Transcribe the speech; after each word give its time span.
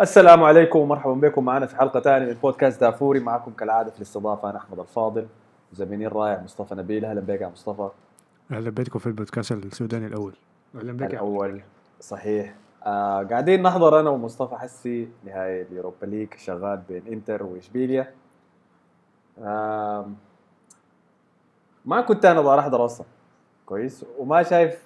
السلام 0.00 0.42
عليكم 0.42 0.78
ومرحبا 0.78 1.12
بكم. 1.12 1.44
معنا 1.44 1.66
في 1.66 1.76
حلقة 1.76 2.00
ثانية 2.00 2.26
من 2.26 2.32
بودكاست 2.32 2.80
دافوري. 2.80 3.20
معكم 3.20 3.52
كالعادة 3.52 3.90
في 3.90 3.96
الاستضافة 3.96 4.50
أنا 4.50 4.58
أحمد 4.58 4.78
الفاضل. 4.78 5.26
وزميلي 5.72 6.06
الرائع 6.06 6.42
مصطفى 6.42 6.74
نبيل. 6.74 7.04
أهلا 7.04 7.20
بك 7.20 7.40
يا 7.40 7.48
مصطفى. 7.48 7.88
أهلا 8.50 8.70
بكم 8.70 8.98
في 8.98 9.06
البودكاست 9.06 9.52
السوداني 9.52 10.06
الأول. 10.06 10.32
أهلا 10.74 10.92
بك 10.92 11.14
الأول. 11.14 11.62
صحيح. 12.00 12.54
آه 12.86 13.22
قاعدين 13.22 13.62
نحضر 13.62 14.00
أنا 14.00 14.10
ومصطفى 14.10 14.56
حسي 14.56 15.08
نهائي 15.24 15.62
اليوروبا 15.62 16.06
ليج. 16.06 16.34
شغال 16.36 16.80
بين 16.88 17.02
إنتر 17.06 17.42
وإشبيليا. 17.42 18.14
آه 19.42 20.06
ما 21.84 22.00
كنت 22.00 22.24
أنا 22.24 22.40
ضار 22.40 22.58
احضر 22.58 22.84
أصلا 22.84 23.06
كويس. 23.66 24.04
وما 24.18 24.42
شايف 24.42 24.82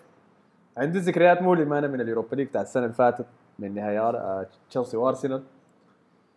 عندي 0.77 0.99
ذكريات 0.99 1.43
مؤلمة 1.43 1.79
أنا 1.79 1.87
من 1.87 2.01
ال 2.01 2.06
Europa 2.06 2.37
League 2.37 2.47
بتاع 2.47 2.63
السنة 2.63 2.85
اللي 2.85 2.95
فاتت. 2.95 3.27
من 3.59 3.75
نهائيات 3.75 4.15
آه 4.15 4.47
تشيلسي 4.71 4.97
وأرسنال. 4.97 5.43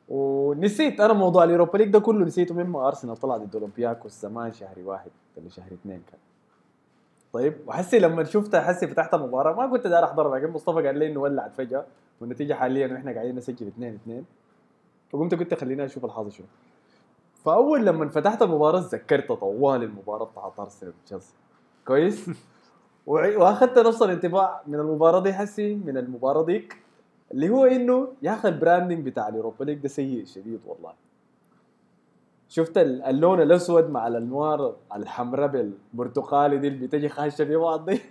ونسيت 0.09 0.99
أنا 0.99 1.13
موضوع 1.13 1.43
ال 1.43 1.48
Europa 1.48 1.77
League 1.77 1.89
ده 1.89 1.99
كله 1.99 2.25
نسيته 2.25 2.55
من 2.55 2.77
ما 2.77 2.87
أرسنال 2.87 3.17
طلع 3.17 3.37
ضد 3.37 3.55
أولمبياكوس 3.55 4.21
زمان 4.21 4.51
شهر 4.51 4.79
واحد 4.85 5.11
ولا 5.37 5.49
شهر 5.49 5.73
اثنين 5.73 6.01
كان. 6.11 6.19
طيب 7.33 7.57
وحسي 7.67 7.99
لما 7.99 8.23
شفتها 8.23 8.61
حسي 8.61 8.87
فتحت 8.87 9.13
المباراة 9.13 9.53
ما 9.53 9.67
كنت 9.67 9.87
داير 9.87 10.03
احضرها 10.03 10.39
لكن 10.39 10.51
مصطفى 10.51 10.87
قال 10.87 10.97
لي 10.97 11.07
إنه 11.07 11.19
ولعت 11.19 11.55
فجأة 11.55 11.85
والنتيجة 12.21 12.53
حاليا 12.53 12.87
وإحنا 12.87 13.11
قاعدين 13.11 13.35
نسجل 13.35 13.67
2 13.67 13.93
2 13.93 14.25
فقمت 15.09 15.35
قلت 15.35 15.53
خلينا 15.53 15.85
أشوف 15.85 16.05
الحظ 16.05 16.29
شنو. 16.29 16.45
فأول 17.45 17.85
لما 17.85 18.09
فتحت 18.09 18.41
المباراة 18.41 18.81
تذكرت 18.81 19.31
طوال 19.31 19.83
المباراة 19.83 20.25
بتاعت 20.25 20.59
أرسنال 20.59 20.93
وتشيلسي. 21.03 21.33
كويس؟ 21.87 22.29
وأخذت 23.07 23.79
نفس 23.79 24.01
الانطباع 24.01 24.61
من 24.67 24.75
المباراة 24.75 25.19
دي 25.19 25.33
حسي 25.33 25.75
من 25.75 25.97
المباراة 25.97 26.45
ديك. 26.45 26.77
اللي 27.31 27.49
هو 27.49 27.65
إنه 27.65 28.13
يا 28.21 28.33
أخي 28.33 28.47
ال 28.47 28.54
branding 28.54 29.05
بتاع 29.05 29.27
ال 29.27 29.32
Europa 29.32 29.63
League 29.63 29.77
ده 29.77 29.87
سيء 29.89 30.25
شديد 30.25 30.59
والله. 30.65 30.93
شفت 32.49 32.77
اللون 32.77 33.41
الأسود 33.41 33.89
مع 33.89 34.07
الأنوار 34.07 34.75
الحمراء 34.95 35.47
بالبرتقالي 35.47 36.57
دي 36.57 36.67
اللي 36.67 36.87
بتجي 36.87 37.09
خاشه 37.09 37.45
في 37.45 37.55
بعض 37.55 37.89
دي 37.89 38.01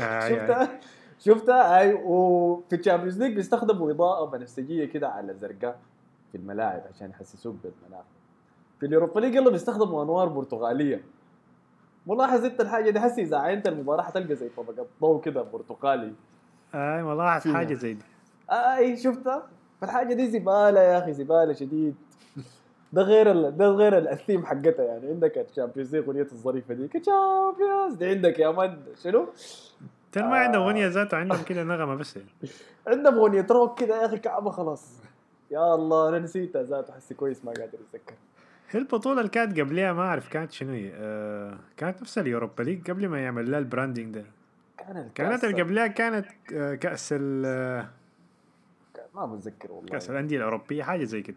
آه 0.00 0.28
شفتها؟ 0.28 0.80
شفتها؟ 1.18 1.78
أي 1.78 1.92
وفي 1.94 2.76
ال 2.76 2.81
Champions 2.81 3.22
League 3.22 3.34
بيستخدموا 3.34 3.90
إضاءة 3.90 4.24
بنفسجية 4.30 4.84
كده 4.84 5.08
على 5.08 5.34
زرقاء 5.34 5.78
في 6.32 6.38
الملاعب 6.38 6.82
عشان 6.94 7.10
يحسسوك 7.10 7.56
بالمناخ. 7.62 8.04
في 8.80 8.86
ال 8.86 8.91
Europa 8.91 9.20
League 9.20 9.34
يلا 9.34 9.50
بيستخدموا 9.50 10.02
أنوار 10.02 10.28
برتقالية. 10.28 11.02
ملاحظ 12.06 12.44
انت 12.44 12.60
الحاجة 12.60 12.90
دي 12.90 13.00
حسي 13.00 13.22
إذا 13.22 13.36
عينت 13.36 13.68
المباراة 13.68 14.02
حتلقى 14.02 14.34
زي 14.34 14.48
طبقة 14.48 14.86
ضوء 15.00 15.20
كده 15.20 15.42
برتقالي. 15.42 16.12
أي 16.74 17.02
ملاحظ 17.02 17.52
حاجة 17.52 17.74
زي 17.74 17.94
دي. 17.94 18.02
اي 18.50 18.96
شفتها 18.96 19.46
فالحاجة 19.80 20.14
دي 20.14 20.30
زبالة 20.30 20.80
يا 20.80 20.98
أخي 20.98 21.12
زبالة 21.12 21.52
شديد. 21.52 21.94
ده 22.92 23.02
غير 23.02 23.30
ال... 23.30 23.56
ده 23.56 23.68
غير 23.68 23.98
الثيم 23.98 24.46
حقتها 24.46 24.84
يعني. 24.84 25.08
عندك 25.08 25.38
ال 25.38 25.44
Champions 25.44 25.96
League 25.96 26.04
اغنيه 26.04 26.22
الظريفة 26.32 26.74
دي. 26.74 26.88
Champions 26.88 27.94
دي 27.94 28.06
عندك 28.06 28.38
يا 28.38 28.50
man 28.50 28.78
شنو؟ 29.02 29.28
ترى 30.12 30.24
ما 30.24 30.36
عندهم 30.36 30.62
اغنيه 30.62 30.86
ذاته 30.86 31.16
عندهم 31.16 31.42
كده 31.42 31.64
نغمة 31.64 31.94
بس 31.94 32.16
يعني. 32.16 32.28
عندهم 32.86 33.14
اغنيه 33.14 33.46
روك 33.50 33.80
كده 33.80 34.00
يا 34.00 34.06
أخي 34.06 34.18
كعبة 34.18 34.50
خلاص. 34.50 35.00
يا 35.50 35.74
الله 35.74 36.08
أنا 36.08 36.18
نسيتها 36.18 36.62
ذاته 36.62 36.92
حسي 36.92 37.14
كويس 37.14 37.44
ما 37.44 37.52
قادر 37.52 37.78
أتذكر. 37.90 38.14
هي 38.70 38.80
البطولة 38.80 39.18
اللي 39.20 39.30
كانت 39.30 39.60
قبلها 39.60 39.92
ما 39.92 40.02
أعرف 40.02 40.28
كانت 40.28 40.52
شنو 40.52 40.72
هي. 40.72 40.92
آه 40.94 41.58
كانت 41.76 42.02
نفس 42.02 42.18
ال 42.18 42.24
Europa 42.24 42.62
League 42.62 42.90
قبل 42.90 43.08
ما 43.08 43.20
يعمل 43.20 43.50
لها 43.50 43.58
ال 43.58 43.64
branding 43.64 44.14
ده. 44.14 44.24
كانت 44.78 45.16
كانت 45.16 45.44
اللي 45.44 45.62
قبلها 45.62 45.86
كانت 45.86 46.26
آه 46.54 46.74
كأس 46.74 47.08
ال 47.12 47.86
ما 49.16 49.26
بتذكر 49.26 49.72
والله. 49.72 49.90
كأس 49.90 50.10
الأندية 50.10 50.36
الأوروبية 50.36 50.82
حاجة 50.82 51.04
زي 51.04 51.22
كده. 51.22 51.36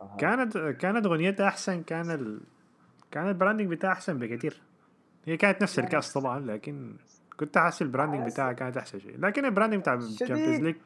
أه. 0.00 0.16
كانت 0.18 0.58
كانت 0.58 1.06
أغنيتها 1.06 1.48
أحسن 1.48 1.82
كان 1.82 2.10
ال... 2.10 2.40
كان 3.10 3.28
ال 3.28 3.33
branding 3.33 3.70
بتاعها 3.70 3.92
أحسن 3.92 4.18
بكثير 4.18 4.62
هي 5.24 5.36
كانت 5.36 5.62
نفس 5.62 5.78
الكاس 5.78 6.12
طبعا 6.12 6.40
لكن 6.40 6.96
كنت 7.36 7.56
أحس 7.56 7.82
ال 7.82 7.87
branding 7.87 8.26
بتاعها 8.26 8.52
كانت 8.52 8.76
أحسن 8.76 8.98
شيء. 8.98 9.20
لكن 9.20 9.44
ال 9.44 9.48
branding 9.48 9.80
بتاع 9.80 9.94
ال 9.94 10.01
Champions 10.01 10.60
League 10.60 10.76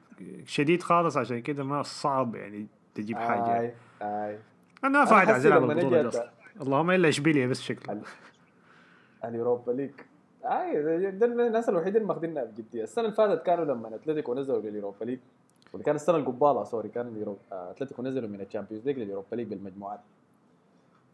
شديد 0.44 0.82
خالص 0.82 1.16
عشان 1.16 1.43
كده 1.43 1.65
ما 1.65 1.82
صعب 1.82 2.34
يعني 2.34 2.66
تجيب 2.94 3.16
حاجة. 3.16 3.60
آي. 3.60 3.75
اي 4.03 4.38
أنا 4.84 4.99
ما 4.99 5.05
فاعل 5.05 5.26
اعزل 5.26 5.53
على 5.53 5.65
البطوله 5.65 6.31
اللهم 6.60 6.91
إلا 6.91 7.09
إشبيليا 7.09 7.47
بس 7.47 7.60
شكله 7.60 8.03
ال 9.25 9.31
Europa 9.31 9.72
League 9.72 9.91
آي 10.44 11.10
ده 11.10 11.26
الناس 11.26 11.69
الوحيدين 11.69 11.97
اللي 11.97 12.09
ماخذينها 12.09 12.44
بجدية. 12.44 12.82
السنة 12.82 13.05
اللي 13.05 13.16
فاتت 13.16 13.43
كانوا 13.43 13.65
لما 13.65 13.94
أتلتيكو 13.94 14.34
نزلوا 14.34 14.60
لل 14.61 14.72
Europa 14.72 15.05
League 15.05 15.19
واللي 15.72 15.84
كان 15.84 15.94
السنة 15.94 16.16
القبالة 16.16 16.64
sorry 16.65 16.88
كان. 16.88 17.36
أتلتيكو 17.53 18.03
نزلوا 18.03 18.28
من 18.28 18.41
ال 18.41 18.45
Champions 18.45 18.87
League 18.87 18.99
لل 18.99 19.08
Europa 19.08 19.37
League 19.37 19.47
بالمجموعات 19.47 20.00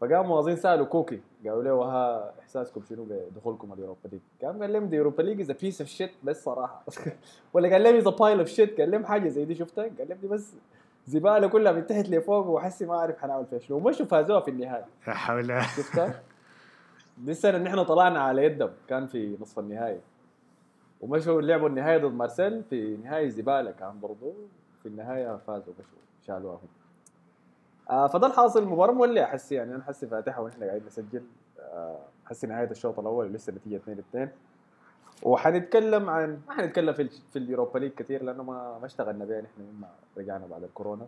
فقاموا 0.01 0.39
اظن 0.39 0.55
سألوا 0.55 0.85
كوكي 0.85 1.21
قالوا 1.45 1.63
له 1.63 1.71
ها 1.71 2.33
إحساسكم 2.39 2.81
شنو 2.89 3.07
بدخولكم 3.09 3.73
ال 3.73 3.78
Europa 3.78 4.07
League؟ 4.11 4.21
قام 4.41 4.61
قال 4.61 4.73
لهم 4.73 4.83
ال 4.83 4.88
Europa 4.88 5.21
League 5.21 5.39
is 5.41 5.51
piece 5.51 5.81
of 5.81 5.89
shit 5.89 6.11
بس 6.23 6.43
صراحة 6.43 6.83
ولا 7.53 7.69
قال 7.69 7.83
لهم 7.83 7.95
is 7.95 8.07
pile 8.07 8.39
of 8.39 8.47
shit 8.47 8.81
قال 8.81 8.91
لهم 8.91 9.05
حاجة 9.05 9.29
زي 9.29 9.45
دي 9.45 9.55
شفتها؟ 9.55 9.83
قال 9.83 10.09
لهم 10.09 10.17
دي 10.21 10.27
بس 10.27 10.53
زبالة 11.07 11.47
كلها 11.47 11.71
من 11.71 11.87
تحت 11.87 12.09
لفوق 12.09 12.47
وحسي 12.47 12.85
ما 12.85 12.93
أعرف 12.95 13.17
حنعمل 13.17 13.45
فيها 13.45 13.59
شنو 13.59 13.77
ومشوا 13.77 14.05
فازوها 14.05 14.39
في 14.39 14.51
النهايه 14.51 14.85
لا 15.07 15.13
حول 15.13 15.63
شفتها؟ 15.63 16.21
دي 17.17 17.31
السنة 17.31 17.57
ان 17.57 17.67
إحنا 17.67 17.83
طلعنا 17.83 18.19
على 18.19 18.43
يدهم 18.43 18.69
كان 18.87 19.07
في 19.07 19.37
نصف 19.41 19.59
النهائي 19.59 19.99
ومشوا 21.01 21.41
لعبوا 21.41 21.69
النهائي 21.69 21.97
ضد 22.01 22.13
مارسيل 22.13 22.63
في 22.63 22.97
نهائي 22.97 23.29
زبالة 23.29 23.71
كان 23.71 23.99
برضو. 23.99 24.33
في 24.83 24.89
النهاية 24.89 25.37
فازوا 25.37 25.73
بس 25.79 25.85
شالوها 26.27 26.59
آه 27.89 28.07
فده 28.07 28.27
الحاصل. 28.27 28.63
المباراة 28.63 28.91
مولعة 28.93 29.25
حسي 29.25 29.55
يعني. 29.55 29.75
أنا 29.75 29.83
حسي 29.83 30.07
فاتحة 30.07 30.41
ونحن 30.41 30.63
قاعدين 30.63 30.87
نسجل. 30.87 31.23
آه 31.59 31.99
حسي 32.25 32.47
نهاية 32.47 32.71
الشوط 32.71 32.99
الأول 32.99 33.33
لسه 33.33 33.49
النتيجه 33.51 33.75
2 33.75 33.99
2 33.99 34.29
وحنتكلم 35.23 36.09
عن 36.09 36.39
ما 36.47 36.53
حنتكلم 36.53 36.93
في 36.93 37.09
في 37.09 37.39
اليوروبا 37.39 37.79
ليج 37.79 37.91
كثير 37.91 38.23
لأنه 38.23 38.43
ما 38.43 38.77
ما 38.79 38.85
اشتغلنا 38.85 39.25
بها 39.25 39.41
نحن 39.41 39.61
لما 39.61 39.87
رجعنا 40.17 40.47
بعد 40.47 40.63
الكورونا. 40.63 41.07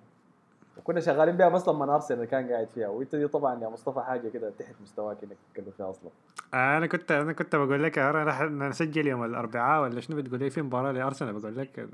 وكنا 0.80 1.00
شغالين 1.00 1.38
بها 1.38 1.50
بس 1.50 1.68
لما 1.68 1.96
ارسنال 1.96 2.26
كان 2.26 2.50
قاعد 2.50 2.68
فيها 2.70 2.88
وانت 2.88 3.16
دي 3.16 3.28
طبعا 3.28 3.64
يا 3.64 3.70
مصطفى 3.70 4.00
حاجة 4.00 4.30
كده 4.30 4.52
تحت 4.60 4.76
مستواك 4.82 5.18
إنك 5.24 5.38
تتكلم 5.50 5.72
فيها 5.78 5.90
أصلا. 5.90 6.10
أنا 6.54 6.88
كنت 6.88 7.12
أنا 7.12 7.34
كنت 7.34 7.56
بقول 7.56 7.84
لك 7.84 7.98
راح 7.98 8.42
نسجل 8.42 9.08
يوم 9.08 9.24
الأربعاء 9.24 9.82
ولا 9.84 10.02
شنو 10.02 10.18
بتقول 10.18 10.40
لي؟ 10.40 10.50
في 10.50 10.62
مباراة 10.62 10.92
لأرسنال 10.92 11.40
بقول 11.40 11.58
لك 11.58 11.88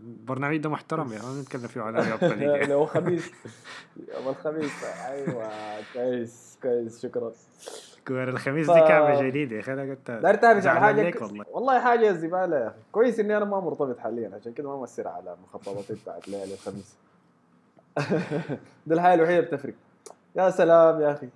البرنامج 0.00 0.56
ده 0.56 0.70
محترم 0.70 1.12
يا 1.12 1.16
يعني 1.18 1.40
نتكلم 1.40 1.66
فيه 1.66 1.80
على 1.80 1.98
اليوم 1.98 2.60
لو 2.70 2.86
خميس. 2.94 3.30
يوم 3.96 4.28
الخميس. 4.28 4.84
أيوه 4.84 5.48
كويس 5.94 6.58
كويس 6.62 7.02
شكرا. 7.02 7.32
كور 8.08 8.28
الخميس 8.28 8.66
دي 8.70 8.80
كعبة 8.80 9.22
جديدة. 9.22 9.60
خلينا 9.62 9.82
قلت 9.94 10.10
لا 10.10 10.30
ارتاح 10.30 10.66
على 10.66 10.80
حاجة؟ 10.80 11.14
والله. 11.22 11.44
والله 11.50 11.80
حاجة 11.80 12.12
زبالة. 12.12 12.56
يا 12.56 12.66
أخي 12.66 12.76
كويس 12.92 13.20
إني 13.20 13.36
أنا 13.36 13.44
ما 13.44 13.60
مرتبط 13.60 13.98
حاليا 13.98 14.30
عشان 14.34 14.52
كده 14.52 14.68
ما 14.68 14.76
مؤثر 14.76 15.08
على 15.08 15.36
مخططاتي 15.42 15.94
بتاعت 16.02 16.28
ليالي 16.28 16.54
الخميس. 16.54 16.94
ده 18.86 18.94
الحاجة 18.94 19.14
الوحيدة 19.14 19.40
بتفرق. 19.40 19.74
يا 20.36 20.50
سلام 20.50 21.00
يا 21.00 21.12
أخي. 21.12 21.28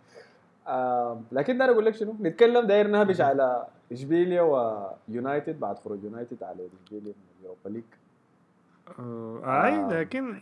آه 0.67 1.21
لكن 1.33 1.63
أنا 1.63 1.73
أقول 1.73 1.87
لك 1.87 1.95
شنو؟ 1.95 2.17
نتكلم 2.21 2.67
داير 2.67 2.87
نهبش 2.87 3.21
على 3.21 3.67
إشبيليا 3.93 4.43
ويونايتد 4.43 5.61
بعد 5.61 5.79
خروج 5.79 6.05
يونايتد 6.05 6.43
على 6.43 6.69
إشبيليا 6.85 7.13
من 7.13 7.39
ال 7.41 7.45
Europa 7.45 7.69
League. 7.69 7.85
آه 8.99 9.67
أي 9.67 10.01
لكن 10.01 10.41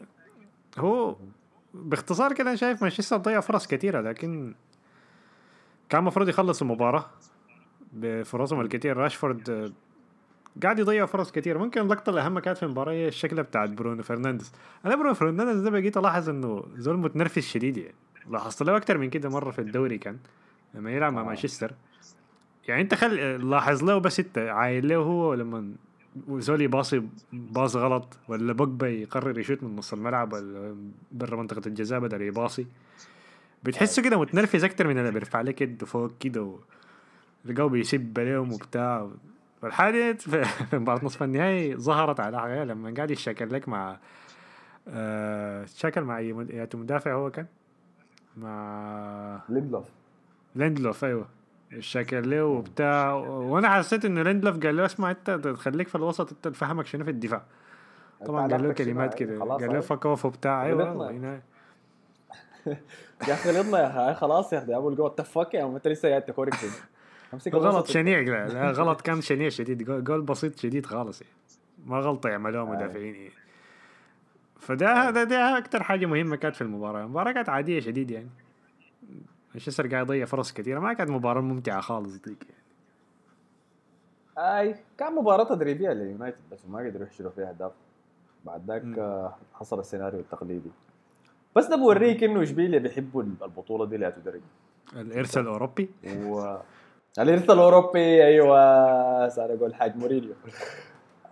هو 0.78 1.16
باختصار 1.74 2.32
كده 2.32 2.48
أنا 2.48 2.56
شايف 2.56 2.82
مانشستر 2.82 3.16
ضيع 3.16 3.40
فرص 3.40 3.66
كثيره 3.66 4.00
لكن 4.00 4.54
كان 5.88 6.00
المفروض 6.00 6.28
يخلص 6.28 6.62
المباراة 6.62 7.04
بفرصهم 7.92 8.60
الكثير 8.60 8.96
راشفورد 8.96 9.72
قاعد 10.62 10.78
يضيع 10.78 11.06
فرص 11.06 11.32
كثير 11.32 11.58
ممكن 11.58 11.80
اللقطة 11.80 12.10
الأهم 12.10 12.38
كانت 12.38 12.56
في 12.58 12.62
المباراة 12.62 12.92
هي 12.92 13.08
الشكل 13.08 13.42
بتاعت 13.42 13.70
برونو 13.70 14.02
فرنانديز. 14.02 14.52
أنا 14.84 14.96
برونو 14.96 15.14
فرنانديز 15.14 15.60
ده 15.60 15.70
بقيت 15.70 15.96
ألاحظ 15.96 16.28
إنه 16.28 16.64
زول 16.76 16.96
متنرفز 16.96 17.42
شديد 17.42 17.76
يعني. 17.76 17.94
لاحظت 18.30 18.62
له 18.62 18.76
أكثر 18.76 18.98
من 18.98 19.10
كده 19.10 19.28
مرة 19.28 19.50
في 19.50 19.58
الدوري 19.58 19.98
كان 19.98 20.18
لما 20.74 20.90
يلعب 20.90 21.12
مع 21.12 21.22
مانشستر. 21.22 21.72
يعني 22.68 22.82
أنت 22.82 22.94
خل 22.94 23.16
لاحظ 23.50 23.84
له 23.84 23.98
بس 23.98 24.20
أنت 24.20 24.38
عايل 24.38 24.88
له 24.88 24.96
هو 24.96 25.34
لما 25.34 25.72
وزول 26.28 26.60
يباصي 26.60 27.02
باص 27.32 27.76
غلط 27.76 28.18
ولا 28.28 28.52
بوجبا 28.52 28.88
يقرر 28.88 29.38
يشوت 29.38 29.62
من 29.62 29.76
نص 29.76 29.92
الملعب 29.92 30.32
ولا 30.32 30.76
برا 31.12 31.36
منطقة 31.36 31.62
الجزاء 31.66 32.00
بدل 32.00 32.22
يباصي. 32.22 32.66
بتحسه 33.64 34.02
كده 34.02 34.20
متنرفز 34.20 34.64
أكتر 34.64 34.86
من 34.86 34.98
اللي 34.98 35.10
بيرفع 35.10 35.40
لك 35.40 35.60
يده 35.60 35.86
فوق 35.86 36.12
كده 36.20 36.42
و... 36.42 36.58
لقاه 37.44 37.66
بيسب 37.66 38.18
عليهم 38.18 38.52
وبتاع. 38.52 39.10
والحاجة 39.62 40.12
في 40.12 40.44
مباراة 40.72 41.04
نصف 41.04 41.22
النهائي 41.22 41.76
ظهرت 41.76 42.20
على 42.20 42.40
حاجة 42.40 42.64
لما 42.64 42.94
قاعد 42.96 43.10
يشكل 43.10 43.52
لك 43.52 43.68
مع 43.68 43.98
آه 44.88 45.64
شكل 45.64 46.00
مع 46.00 46.18
أي 46.18 46.32
مدافع 46.74 47.12
هو 47.12 47.30
كان؟ 47.30 47.46
مع 48.36 49.40
ليندلوف. 49.48 49.84
ليندلوف 50.54 51.04
أيوه. 51.04 51.26
شكل 51.78 52.30
له 52.30 52.44
وبتاع. 52.44 53.12
وأنا 53.14 53.70
حسيت 53.70 54.04
انه 54.04 54.22
ليندلوف 54.22 54.58
قال 54.58 54.76
له 54.76 54.84
اسمع 54.84 55.10
أنت 55.10 55.48
خليك 55.56 55.88
في 55.88 55.94
الوسط 55.94 56.32
أنت 56.32 56.48
تفهمك 56.48 56.86
شنو 56.86 57.04
في 57.04 57.10
الدفاع. 57.10 57.42
طبعا 58.26 58.48
قال 58.48 58.62
له 58.62 58.72
كلمات؟ 58.72 59.14
كده. 59.14 59.38
خلاص 59.40 59.60
قال 59.60 59.72
له. 59.72 59.80
فك 59.80 60.06
اوف 60.06 60.26
بتاع 60.26 60.64
أيوه. 60.66 61.12
يا 63.28 63.34
أخي 63.34 63.50
غلطنا 63.50 63.78
يا 63.78 64.10
أخي 64.10 64.20
خلاص 64.20 64.52
يا 64.52 64.58
أخي 64.58 64.76
ابو 64.76 64.88
الجو 64.88 65.08
تفك 65.08 65.54
يا 65.54 65.62
عم؟ 65.62 65.74
أنت 65.74 65.88
لسه 65.88 66.08
قاعد 66.08 66.22
تكورك 66.22 66.54
غلط. 67.54 67.86
شنيع 67.86 68.20
لا, 68.20 68.48
لا 68.48 68.70
غلط 68.70 69.00
كان 69.00 69.20
شنيع 69.30 69.48
شديد 69.48 69.82
جول, 70.04 70.22
بسيط 70.22 70.58
شديد 70.58 70.86
خالص 70.86 71.22
يعني. 71.22 71.32
ما 71.86 71.98
غلطة 71.98 72.28
يعملوها 72.28 72.64
مدافعين 72.64 73.14
يعني. 73.14 73.30
فده 74.60 74.92
هذا 75.08 75.24
ده 75.24 75.58
أكثر 75.58 75.82
حاجة 75.82 76.06
مهمة 76.06 76.36
كانت 76.36 76.56
في 76.56 76.62
المباراة 76.62 77.02
المباراة 77.04 77.32
كانت 77.32 77.48
عادية 77.48 77.80
شديد 77.80 78.10
يعني 78.10 78.28
مانشستر 79.54 79.86
قاعد 79.86 80.06
يضيع 80.06 80.24
فرص 80.24 80.52
كثيرة 80.52 80.80
ما 80.80 80.92
كانت 80.92 81.10
مباراة 81.10 81.40
ممتعة 81.40 81.80
خالص 81.80 82.16
ديك 82.16 82.46
يعني. 82.48 82.62
أي 84.60 84.76
كان 84.98 85.14
مباراة 85.14 85.44
تدريبية 85.54 85.88
لليونايتد 85.88 86.36
بس 86.52 86.66
ما 86.68 86.78
قدروا 86.78 87.06
يحشروا 87.06 87.30
فيها 87.30 87.48
اهداف 87.48 87.72
بعد 88.44 88.70
ذاك. 88.70 88.98
آه، 88.98 89.34
حصل 89.54 89.80
السيناريو 89.80 90.20
التقليدي 90.20 90.70
بس 91.56 91.66
ده 91.66 91.76
بوريك 91.76 92.24
إنه 92.24 92.42
اشبيليا 92.42 92.78
بيحبوا 92.78 93.22
البطولة 93.22 93.86
دي 93.86 93.96
لا 93.96 94.10
تدرج 94.10 94.40
الإرث 94.96 95.38
الأوروبي 95.38 95.88
و 96.06 96.56
الارث 97.18 97.50
الأوروبي 97.50 98.24
أيوه 98.24 99.28
صار 99.28 99.52
أقول 99.54 99.74
حاج 99.74 99.96
مورينيو. 99.96 100.32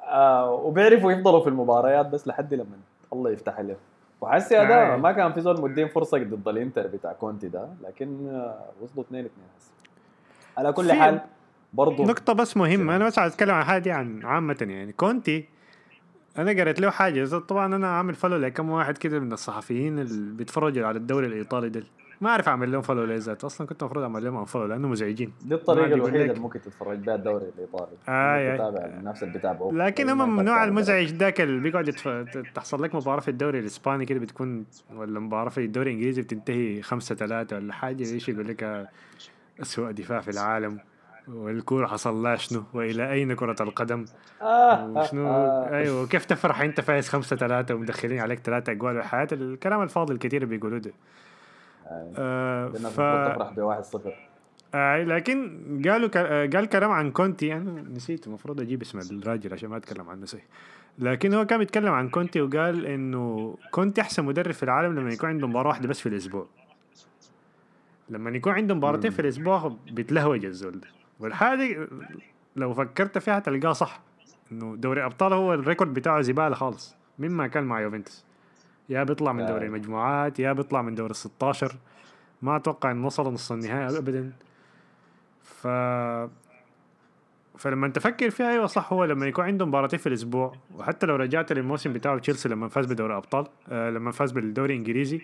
آه 0.05 0.51
وبيعرفوا 0.51 1.13
يفضلوا 1.13 1.41
في 1.41 1.49
المباريات 1.49 2.07
بس 2.07 2.29
لحد 2.29 2.55
لما 2.55 2.77
الله 3.13 3.31
يفتح 3.31 3.59
عليهم. 3.59 3.77
وحسي 4.21 4.57
هذا 4.57 4.95
آه. 4.95 4.97
ما 4.97 5.13
كان 5.13 5.33
في 5.33 5.41
زول 5.41 5.61
مدين 5.61 5.89
فرصة 5.89 6.19
ضد 6.19 6.49
الانتر 6.49 6.87
بتاع 6.87 7.13
كونتي 7.13 7.49
ده 7.49 7.69
لكن 7.83 8.29
آه 8.29 8.59
وصلوا 8.81 9.05
2 9.05 9.25
2 9.25 9.47
هسه 9.59 9.71
على 10.59 10.73
كل 10.73 10.93
حال 10.93 11.21
برضه 11.73 12.05
نقطة 12.05 12.33
بس 12.33 12.57
مهمة 12.57 12.97
أنا 12.97 13.07
بس 13.07 13.19
عايز 13.19 13.33
أتكلم 13.33 13.55
عن 13.55 13.65
حاجة 13.65 13.95
عن 13.95 14.21
عامة 14.25 14.57
يعني. 14.61 14.93
كونتي 14.93 15.45
أنا 16.39 16.51
قريت 16.51 16.81
له 16.81 16.91
حاجة. 16.91 17.25
زي- 17.25 17.39
طبعا 17.41 17.77
أنا 17.77 17.89
عامل 17.89 18.15
follow 18.15 18.37
لكم 18.37 18.71
واحد 18.71 18.99
كده 18.99 19.19
من 19.21 19.33
الصحفيين 19.33 19.99
اللي 19.99 20.33
بيتفرجوا 20.37 20.87
على 20.87 20.99
الدوري 20.99 21.27
الإيطالي 21.27 21.69
ده 21.69 21.83
ما 22.21 22.31
أعرف 22.31 22.49
أعمل 22.49 22.73
لهم 22.73 22.83
follow 22.83 23.05
ليه 23.05 23.17
ذات 23.17 23.45
أصلا 23.45 23.67
كنت 23.67 23.83
المفروض 23.83 24.03
أعمل 24.03 24.25
لهم 24.25 24.45
unfollow 24.45 24.67
لأنه 24.67 24.89
مزعجين. 24.89 25.33
دي 25.45 25.55
الطريقة 25.55 25.95
الوحيدة. 25.95 26.25
اللي 26.25 26.41
ممكن 26.41 26.61
تتفرج 26.61 26.99
بها 26.99 27.15
الدوري 27.15 27.45
الإيطالي. 27.45 27.97
آي 28.09 28.53
آي. 28.53 28.59
تتابع 28.59 28.85
الناس 28.85 29.23
اللي 29.23 29.35
بيتابعوه 29.35 29.73
لكن 29.73 30.09
هم 30.09 30.37
من 30.37 30.45
تتابع. 30.45 30.65
المزعج 30.65 31.07
ذاك 31.07 31.41
اللي 31.41 31.61
بيقعد 31.61 31.89
يتف... 31.89 32.09
تحصل 32.55 32.83
لك 32.83 32.95
مباراة 32.95 33.21
في 33.21 33.29
الدوري 33.29 33.59
الإسباني 33.59 34.05
كده 34.07 34.21
بتكون 34.21 34.67
ولا 34.95 35.21
مباراة 35.21 35.49
في 35.49 35.65
الدوري 35.65 35.91
الإنجليزي 35.91 36.23
بتنتهي 36.23 36.83
خمسة 36.83 37.15
ثلاثة 37.15 37.57
ولا 37.57 37.73
حاجة 37.73 38.13
إيش 38.13 38.29
يقول 38.29 38.49
لك؟ 38.49 38.63
آه، 38.63 38.89
أسوأ 39.63 39.91
دفاع 39.91 40.21
في 40.21 40.31
العالم 40.31 40.81
والكورة 41.29 41.87
حصل 41.87 42.23
لها 42.23 42.37
شنو؟ 42.37 42.63
وإلى 42.75 43.13
أين 43.13 43.35
كرة 43.35 43.57
القدم؟ 43.61 44.05
آه. 44.43 44.87
وشنو؟ 44.89 45.27
آه. 45.27 45.31
آه. 45.31 45.77
أيوه. 45.77 46.07
كيف 46.07 46.25
تفرح 46.25 46.61
أنت 46.61 46.81
فايز 46.81 47.09
خمسة 47.09 47.37
ثلاثة 47.37 47.75
ومدخلين 47.75 48.21
عليك 48.21 48.39
ثلاثة 48.39 48.73
أجوال؟ 48.73 48.99
وحياة 48.99 49.29
الكلام 49.33 49.83
الفاضي 49.83 50.13
الكثير 50.13 50.45
بيقولوه 50.45 50.79
ده. 50.79 50.93
آه. 51.87 52.13
آه 52.19 52.69
ف... 52.69 52.77
تفرح 52.77 53.53
بواحد 53.53 53.85
صفر. 53.85 54.15
آه 54.75 55.05
لكن 55.05 55.61
قالوا 55.89 56.09
ك... 56.09 56.17
آه، 56.17 56.47
قال 56.47 56.67
كلام 56.67 56.91
عن 56.91 57.11
كونتي. 57.11 57.55
أنا 57.55 57.83
نسيت 57.83 58.27
المفروض 58.27 58.61
أجيب 58.61 58.83
اسم 58.83 59.19
الراجل 59.19 59.53
عشان 59.53 59.69
ما 59.69 59.77
أتكلم 59.77 60.11
عنه 60.11 60.27
صحيح 60.27 60.45
لكن 60.99 61.35
هو 61.35 61.47
كان 61.47 61.59
بيتكلم 61.59 61.93
عن 61.93 62.09
كونتي 62.09 62.41
وقال 62.41 62.87
إنه 62.87 63.57
كونتي 63.71 64.01
أحسن 64.01 64.25
مدرب 64.25 64.53
في 64.53 64.63
العالم 64.63 64.99
لما 64.99 65.11
يكون 65.11 65.29
عنده 65.29 65.47
مباراة 65.47 65.69
واحدة 65.69 65.89
بس 65.89 66.01
في 66.01 66.09
الأسبوع. 66.09 66.47
لما 68.11 68.31
يكون 68.31 68.53
عنده 68.53 68.75
مباراتين 68.75 69.11
في 69.11 69.21
الأسبوع 69.21 69.77
بيتلهوج 69.91 70.45
الزول 70.45 70.81
ده. 70.81 70.87
والحاجة 71.21 71.89
لو 72.57 72.75
فكرت 72.75 73.19
فيها 73.19 73.39
تلقاه 73.39 73.73
صح. 73.73 74.01
إنه 74.53 74.77
دوري 74.77 75.05
أبطال 75.05 75.33
هو 75.33 75.55
ال 75.55 75.61
record 75.61 75.95
بتاعه 75.95 76.21
زبالة 76.21 76.55
خالص 76.55 76.97
مما 77.19 77.47
كان 77.47 77.65
مع 77.65 77.81
يوفنتوس. 77.81 78.25
يا 78.89 79.03
بيطلع 79.05 79.33
من 79.33 79.47
دوري 79.47 79.65
آه. 79.65 79.69
المجموعات 79.69 80.39
يا 80.41 80.53
بيطلع 80.53 80.83
من 80.83 80.95
دوري 80.95 81.11
ال 81.11 81.17
16 81.17 81.77
ما 82.43 82.57
أتوقع 82.57 82.91
إنه 82.91 83.07
وصل 83.07 83.33
نص 83.33 83.53
النهائي 83.53 83.99
ابدا. 83.99 84.33
ف 85.43 85.67
فلما 87.59 87.89
تفكر 87.89 88.31
فيها 88.31 88.51
أيوه 88.51 88.67
صح 88.67 88.93
هو 88.93 89.05
لما 89.05 89.27
يكون 89.27 89.45
عنده 89.45 89.67
مباراتين 89.67 89.99
في 89.99 90.07
الأسبوع 90.07 90.53
وحتى 90.77 91.07
لو 91.07 91.17
رجعت 91.17 91.53
للموسم 91.53 91.93
بتاعه 91.93 92.19
تشيلسي 92.19 92.49
لما 92.49 92.69
فاز 92.69 92.87
بدوري 92.87 93.13
الأبطال 93.13 93.47
آه 93.69 93.91
لما 93.91 94.13
فاز 94.13 94.33
بالدوري 94.33 94.73
الإنجليزي 94.75 95.21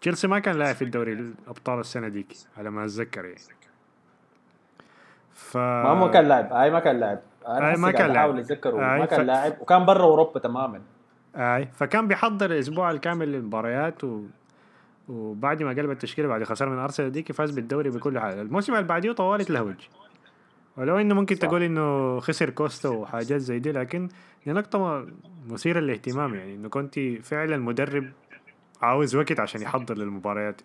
تشيلسي 0.00 0.26
ما 0.28 0.38
كان 0.38 0.56
لاعب 0.56 0.74
في 0.74 0.82
الدوري 0.82 1.12
الأبطال 1.12 1.80
السنة 1.80 2.08
ديك 2.08 2.32
على 2.58 2.70
ما 2.70 2.84
أتذكر 2.84 3.24
يعني. 3.24 3.38
ف 5.34 5.56
ما 5.56 5.88
هو 5.90 6.10
كان 6.10 6.28
لاعب 6.28 6.52
هاي 6.52 6.70
ما 6.70 6.80
كان 6.80 7.00
لاعب. 7.00 7.20
أنا 7.48 7.76
ما 7.76 7.90
كان 7.90 8.06
لاعب. 8.06 8.16
أحاول 8.16 8.38
اتذكر 8.38 8.70
هاي 8.76 8.98
ما 9.00 9.06
ف- 9.06 9.10
كان 9.10 9.26
لاعب 9.26 9.52
وكان 9.60 9.84
برا 9.84 10.02
أوروبا 10.04 10.40
تماما. 10.40 10.80
أي. 11.36 11.66
فكان 11.74 12.08
بيحضر 12.08 12.50
الأسبوع 12.50 12.90
الكامل 12.90 13.32
للمباريات 13.32 14.04
و... 14.04 14.22
وبعد 15.08 15.62
ما 15.62 15.70
قلب 15.70 15.90
التشكيلة 15.90 16.28
بعد 16.28 16.44
خسارة 16.44 16.70
من 16.70 16.78
أرسنال 16.78 17.12
ديك 17.12 17.32
فاز 17.32 17.50
بالدوري 17.50 17.90
بكل 17.90 18.18
حاجة 18.18 18.42
الموسم 18.42 18.74
اللي 18.74 18.84
بعديه 18.84 19.12
طوالي 19.12 19.44
تلهوج 19.44 19.76
ولو 20.76 20.98
إنه 20.98 21.14
ممكن 21.14 21.36
صح. 21.36 21.42
تقول 21.42 21.62
إنه 21.62 22.20
خسر 22.20 22.50
كوستا 22.50 22.88
وحاجات 22.88 23.40
زي 23.40 23.58
دي 23.58 23.72
لكن 23.72 24.08
دي 24.46 24.52
نقطه 24.52 25.06
مثيرة 25.48 25.80
للاهتمام 25.80 26.34
يعني 26.34 26.54
إنه 26.54 26.68
كونتي 26.68 26.98
فعلا 26.98 27.56
مدرب 27.56 28.12
عاوز 28.82 29.16
وقت 29.16 29.40
عشان 29.40 29.62
يحضر 29.62 29.94
للمباريات. 29.98 30.60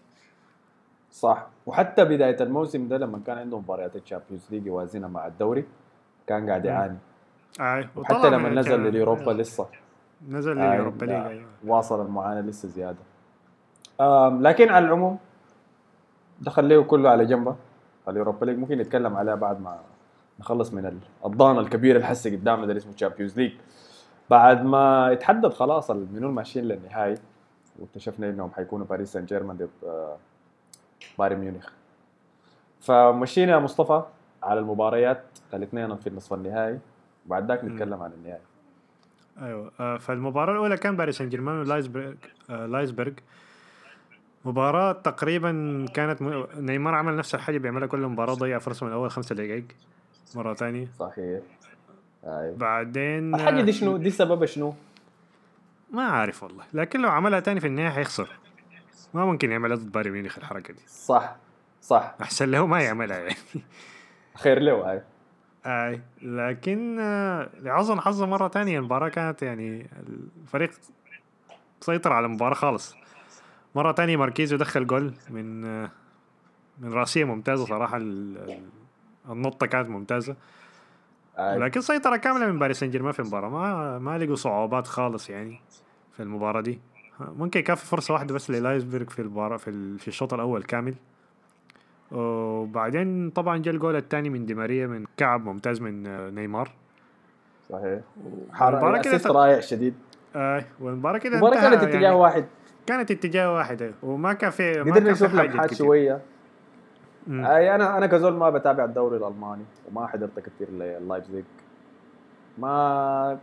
صح. 1.11 1.47
وحتى 1.65 2.05
بداية 2.05 2.41
الموسم 2.41 2.87
ده 2.87 2.97
لما 2.97 3.19
كان 3.27 3.37
عنده 3.37 3.59
مباريات 3.59 3.95
ال 3.95 4.00
Champions 4.00 4.47
League 4.51 4.65
يوازنها 4.65 5.09
مع 5.09 5.27
الدوري 5.27 5.65
كان 6.27 6.49
قاعد 6.49 6.65
يعاني. 6.65 6.97
أي. 7.59 7.87
وحتى 7.95 8.29
لما 8.29 8.49
نزل 8.49 8.79
لل 8.79 8.92
Europa 8.92 9.31
لسه. 9.31 9.67
نزل 10.29 10.59
آي، 10.59 10.67
لل 10.69 10.78
Europa 10.78 11.05
League 11.05 11.15
أيوه. 11.15 11.45
واصل 11.65 12.05
المعاناة 12.05 12.41
لسه 12.41 12.67
زيادة. 12.67 12.97
لكن 14.41 14.69
على 14.69 14.85
العموم 14.85 15.17
ده 16.41 16.51
خليه 16.51 16.79
كله 16.79 17.09
على 17.09 17.25
جنبه. 17.25 17.55
ال 18.07 18.13
Europa 18.13 18.45
League 18.45 18.57
ممكن 18.57 18.77
نتكلم 18.77 19.15
عليها 19.15 19.35
بعد 19.35 19.61
ما 19.61 19.79
نخلص 20.39 20.73
من 20.73 20.85
ال- 20.85 20.99
الضان 21.25 21.57
الكبير 21.57 21.95
اللي 21.95 22.07
حسي 22.07 22.35
قدامنا 22.35 22.65
ده 22.65 22.71
اللي 22.71 22.77
اسمه 22.79 22.93
Champions 22.93 23.37
League 23.39 23.51
بعد 24.29 24.65
ما 24.65 25.09
يتحدد 25.11 25.53
خلاص 25.53 25.91
منو 25.91 26.31
ماشيين 26.31 26.65
للنهائي 26.65 27.15
واكتشفنا 27.79 28.29
إنهم 28.29 28.51
حيكونوا 28.51 28.85
باريس 28.85 29.13
سان 29.13 29.25
جيرمان 29.25 29.57
ضد 29.57 29.69
آه، 29.83 30.17
بايرن 31.19 31.39
ميونخ. 31.39 31.69
فمشينا 32.79 33.51
يا 33.51 33.57
مصطفى 33.59 34.01
على 34.43 34.59
المباريات 34.59 35.23
الاثنين 35.53 35.95
في 35.95 36.07
النصف 36.07 36.33
النهائي. 36.33 36.79
وبعد 37.25 37.47
ذاك 37.47 37.63
نتكلم 37.63 38.01
عن 38.03 38.11
النهائي. 38.11 38.41
أيوه. 39.41 39.71
آه، 39.79 39.97
فالمباراة 39.97 40.53
الأولى 40.53 40.77
كان 40.77 40.95
باريس 40.95 41.17
سان 41.17 41.29
جيرمان 41.29 41.59
ولايزبرغ 41.59 42.13
آه، 42.49 42.65
لايزبرغ 42.65 43.11
مباراة 44.45 44.91
تقريبا 44.91 45.85
كانت 45.93 46.21
م... 46.21 46.45
نيمار 46.55 46.95
عمل 46.95 47.15
نفس 47.17 47.35
الحاجة 47.35 47.57
بيعملها 47.57 47.87
كل 47.87 47.99
مباراة 47.99 48.33
ضيع 48.33 48.59
فرصة 48.59 48.85
من 48.85 48.91
أول 48.91 49.11
خمسة 49.11 49.35
دقايق. 49.35 49.65
مرة 50.35 50.53
تانية. 50.53 50.87
صحيح. 50.99 51.41
أيوه. 52.25 52.55
بعدين 52.57 53.35
الحاجة 53.35 53.61
دي 53.61 53.71
آه، 53.71 53.73
شنو؟ 53.73 53.97
دي 53.97 54.09
سببها 54.09 54.45
شنو؟ 54.45 54.73
ما 55.91 56.03
عارف 56.03 56.43
والله. 56.43 56.63
لكن 56.73 57.01
لو 57.01 57.09
عملها 57.09 57.39
تاني 57.39 57.59
في 57.59 57.67
النهائي 57.67 57.89
حيخسر 57.89 58.29
ما 59.13 59.25
ممكن 59.25 59.51
يعملها 59.51 59.75
ضد 59.77 59.91
بايرن 59.91 60.11
ميونخ 60.11 60.37
الحركة 60.37 60.73
دي. 60.73 60.81
صح. 60.87 61.35
صح. 61.81 62.15
أحسن 62.21 62.51
له 62.51 62.65
ما 62.65 62.81
يعملها 62.81 63.17
يعني. 63.17 63.35
خير 64.35 64.59
له 64.59 64.91
هاي 64.91 65.01
اي 65.67 66.01
لكن 66.21 66.95
لعظم 67.61 67.99
حظه 67.99 68.25
مرة 68.25 68.47
تانية 68.47 68.79
المباراة 68.79 69.09
كانت 69.09 69.41
يعني 69.41 69.87
الفريق 70.43 70.71
سيطر 71.81 72.13
على 72.13 72.25
المباراة 72.25 72.53
خالص. 72.53 72.95
مرة 73.75 73.91
تانية 73.91 74.17
ماركيزو 74.17 74.57
دخل 74.57 74.87
جول 74.87 75.13
من 75.29 75.61
من 76.79 76.93
رأسية 76.93 77.23
ممتازة 77.23 77.65
صراحة 77.65 77.97
ال- 77.97 78.37
ال- 78.37 78.69
النطة 79.29 79.65
كانت 79.65 79.89
ممتازة. 79.89 80.35
هاي. 81.37 81.59
لكن 81.59 81.81
سيطرة 81.81 82.15
كاملة 82.17 82.45
من 82.51 82.59
باريس 82.59 82.79
سان 82.79 82.89
جيرمان 82.91 83.11
في 83.11 83.19
المباراة. 83.19 83.49
ما 83.49 83.99
ما 83.99 84.17
لقوا 84.17 84.35
صعوبات 84.35 84.87
خالص 84.87 85.29
يعني 85.29 85.59
في 86.13 86.23
المباراة 86.23 86.61
دي. 86.61 86.79
ممكن 87.19 87.59
كان 87.59 87.75
في 87.75 87.85
فرصة 87.85 88.13
واحدة 88.13 88.33
بس 88.35 88.49
للايزبرغ 88.51 89.05
في 89.09 89.21
المباراة 89.21 89.57
في, 89.57 89.69
ال- 89.69 89.99
في 89.99 90.07
الشوط 90.07 90.33
الأول 90.33 90.63
كامل. 90.63 90.95
وبعدين 92.11 93.29
طبعا 93.29 93.57
جا 93.57 93.71
الجول 93.71 93.95
الثاني 93.95 94.29
من 94.29 94.45
دي 94.45 94.53
ماريا 94.53 94.87
من 94.87 95.05
كعب 95.17 95.45
ممتاز 95.45 95.81
من 95.81 96.07
آه، 96.07 96.29
نيمار 96.29 96.69
صحيح 97.69 97.99
المباراة. 98.61 99.01
كده 99.01 99.17
تت- 99.17 99.27
رائع 99.27 99.59
شديد 99.59 99.93
آه 100.35 100.63
والمباراة 100.79 101.17
كده 101.17 101.35
المباراة 101.37 101.61
كانت 101.61 101.83
اتجاه 101.83 101.99
يعني 102.01 102.15
واحد 102.15 102.45
كانت 102.85 103.11
اتجاه 103.11 103.53
واحد. 103.53 103.91
وما 104.03 104.33
كان 104.33 104.49
في 104.49 104.73
ما 104.73 104.81
قدرنا 104.81 104.99
كان 104.99 105.11
نشوف 105.11 105.33
لمحات 105.35 105.65
كتير. 105.69 105.77
شوية 105.77 106.21
مم. 107.27 107.45
اي 107.45 107.75
أنا 107.75 107.97
أنا 107.97 108.07
كزول 108.07 108.33
ما 108.33 108.49
بتابع 108.49 108.83
الدوري 108.85 109.17
الألماني 109.17 109.63
وما 109.91 110.07
حضرت 110.07 110.39
كثير 110.39 110.69
للايبزيج 110.71 111.43
ما 112.57 113.39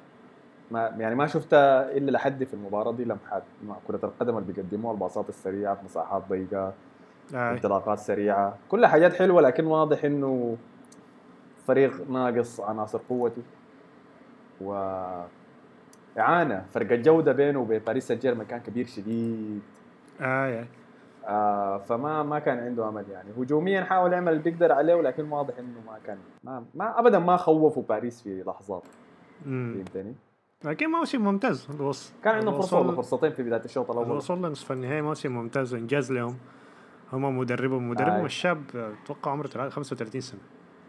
ما 0.71 0.81
يعني 0.99 1.15
ما 1.15 1.27
شفت 1.27 1.55
إلا 1.55 2.11
لحد 2.11 2.45
في 2.45 2.55
المباراة 2.55 2.93
دي 2.93 3.05
لمحات 3.05 3.43
مع 3.69 3.77
كرة 3.89 4.01
القدم 4.05 4.39
اللي 4.39 4.53
بيقدموها 4.53 4.95
الباصات 4.95 5.29
السريعة 5.29 5.75
في 5.75 5.85
مساحات 5.85 6.23
ضيقة 6.31 6.73
آه. 7.35 7.53
انطلاقات 7.53 7.99
سريعة. 7.99 8.59
كلها 8.69 8.89
حاجات 8.89 9.15
حلوة 9.15 9.43
لكن 9.43 9.67
واضح 9.67 10.05
إنه 10.05 10.57
فريق 11.67 12.11
ناقص 12.11 12.61
عناصر 12.61 13.01
قوته 13.09 13.43
و 14.61 14.73
إعانة. 16.19 16.65
فرق 16.71 16.93
الجودة 16.93 17.33
بينه 17.33 17.61
وبين 17.61 17.79
باريس 17.79 18.09
سان 18.09 18.19
جيرمان 18.19 18.47
كان 18.47 18.61
كبير 18.61 18.87
شديد. 18.87 19.63
آه 20.21 20.61
آه. 20.61 20.67
آه 21.27 21.79
فما 21.79 22.23
ما 22.23 22.39
كان 22.39 22.59
عنده 22.59 22.89
أمل 22.89 23.05
يعني. 23.11 23.31
هجوميا 23.39 23.85
حاول 23.85 24.13
يعمل 24.13 24.33
اللي 24.33 24.43
بيقدر 24.43 24.73
عليه 24.73 24.95
ولكن 24.95 25.33
واضح 25.33 25.59
إنه 25.59 25.81
ما 25.87 25.99
كان 26.07 26.19
ما, 26.45 26.65
ما 26.75 27.01
ابدا 27.01 27.19
ما 27.19 27.37
خوفوا 27.37 27.83
باريس 27.89 28.23
في 28.23 28.43
لحظات. 28.47 28.83
فهمتني؟ 29.45 30.15
لكن 30.65 30.91
موسم 30.91 31.25
ممتاز. 31.25 31.69
الوص... 31.75 32.13
كان 32.25 32.35
عندهم 32.35 32.55
فرصة 32.55 32.81
ولا 32.81 32.93
فرصتين 32.93 33.31
في 33.31 33.43
بداية 33.43 33.65
الشوط 33.65 33.91
الأول. 33.91 34.07
الوصول 34.07 34.43
لنصف 34.43 34.73
النهائي 34.73 35.03
موسم 35.03 35.33
ممتاز 35.33 35.75
وانجاز 35.75 36.13
لهم. 36.13 36.37
هم 37.15 37.39
مدربهم 37.39 37.89
مدربهم 37.91 38.21
آي. 38.21 38.25
الشاب 38.27 38.63
أتوقع 39.05 39.31
عمره 39.31 39.69
35 39.69 40.21
سنة 40.21 40.41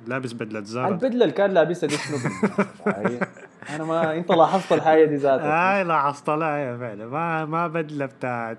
لابس 0.07 0.33
بدلة 0.33 0.61
زارا 0.61 0.87
البدلة 0.87 1.09
اللي 1.23 1.31
كان 1.31 1.51
لابسها 1.51 1.87
دي 1.89 1.95
شنو 1.97 2.17
أنا 3.75 3.83
ما 3.83 4.15
أنت 4.17 4.31
لاحظت 4.31 4.71
الحاجة 4.71 5.05
دي 5.05 5.15
ذاتها 5.15 5.77
أي 5.77 5.83
لاحظت 5.83 6.29
لا 6.29 6.57
يا 6.57 6.77
فعلا 6.77 7.05
ما 7.07 7.45
ما 7.45 7.67
بدلة 7.67 8.05
بتاعت 8.05 8.57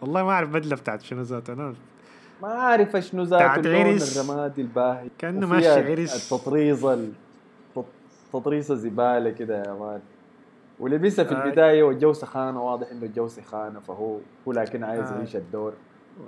والله 0.00 0.24
ما 0.24 0.30
أعرف 0.30 0.48
بدلة 0.50 0.76
بتاعت 0.76 1.02
شنو 1.02 1.22
ذاته 1.22 1.52
أنا 1.52 1.74
ما 2.42 2.48
عارف 2.48 2.96
شنو 2.96 3.22
ذاته 3.22 3.44
بتاعت 3.44 3.58
اللون 3.66 3.86
عرس. 3.92 4.18
الرمادي 4.18 4.62
الباهي 4.62 5.08
وفيها 5.24 5.30
ماشي 5.30 5.68
عرس. 5.92 6.32
التطريزه 6.32 6.94
ال- 6.94 7.12
التط- 7.76 8.32
تطريزه 8.32 8.74
زباله 8.74 9.30
كده 9.30 9.62
يا 9.62 9.72
مان 9.72 10.00
ولبسها 10.80 11.24
في. 11.24 11.32
البداية 11.32 11.82
والجو 11.82 12.12
سخانه 12.12 12.62
واضح 12.62 12.86
إنه 12.92 13.02
الجو 13.06 13.28
سخانه 13.28 13.80
فهو 13.80 14.18
هو 14.48 14.52
لكن 14.52 14.84
عايز. 14.84 15.10
يعيش 15.12 15.36
الدور 15.36 15.72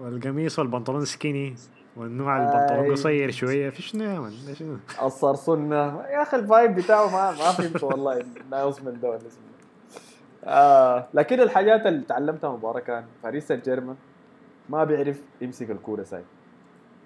والقميص 0.02 0.59
والبنطلون 0.59 1.05
سكيني 1.05 1.55
والنوع 1.97 2.37
آي. 2.38 2.43
البنطلون 2.43 2.93
قصير 2.93 3.31
شوية 3.31 3.71
في 3.71 3.83
شنو 3.83 4.05
يا 4.05 4.19
من 4.21 4.33
ده 4.47 4.55
شنو 4.55 4.76
الصرصنة 5.02 6.02
يا 6.02 6.23
أخي 6.23 6.37
الفايب 6.37 6.75
بتاعه 6.75 7.07
ما 7.07 7.31
ما 7.31 7.52
فهمت 7.52 7.85
والله 7.85 8.25
ناقص 8.50 8.83
من 8.83 9.00
دول 9.00 9.16
اسمه 9.16 9.47
آه 10.45 11.07
لكن 11.14 11.40
الحاجات 11.40 11.87
اللي 11.87 12.05
تعلمتها 12.05 12.49
من 12.49 12.55
المباراه 12.55 12.81
كان 12.81 13.05
باريس 13.25 13.49
سان 13.49 13.61
جيرمان 13.61 13.97
ما 14.69 14.85
بيعرف 14.85 15.23
يمسك 15.40 15.71
الكورة 15.71 16.02
ساي. 16.02 16.23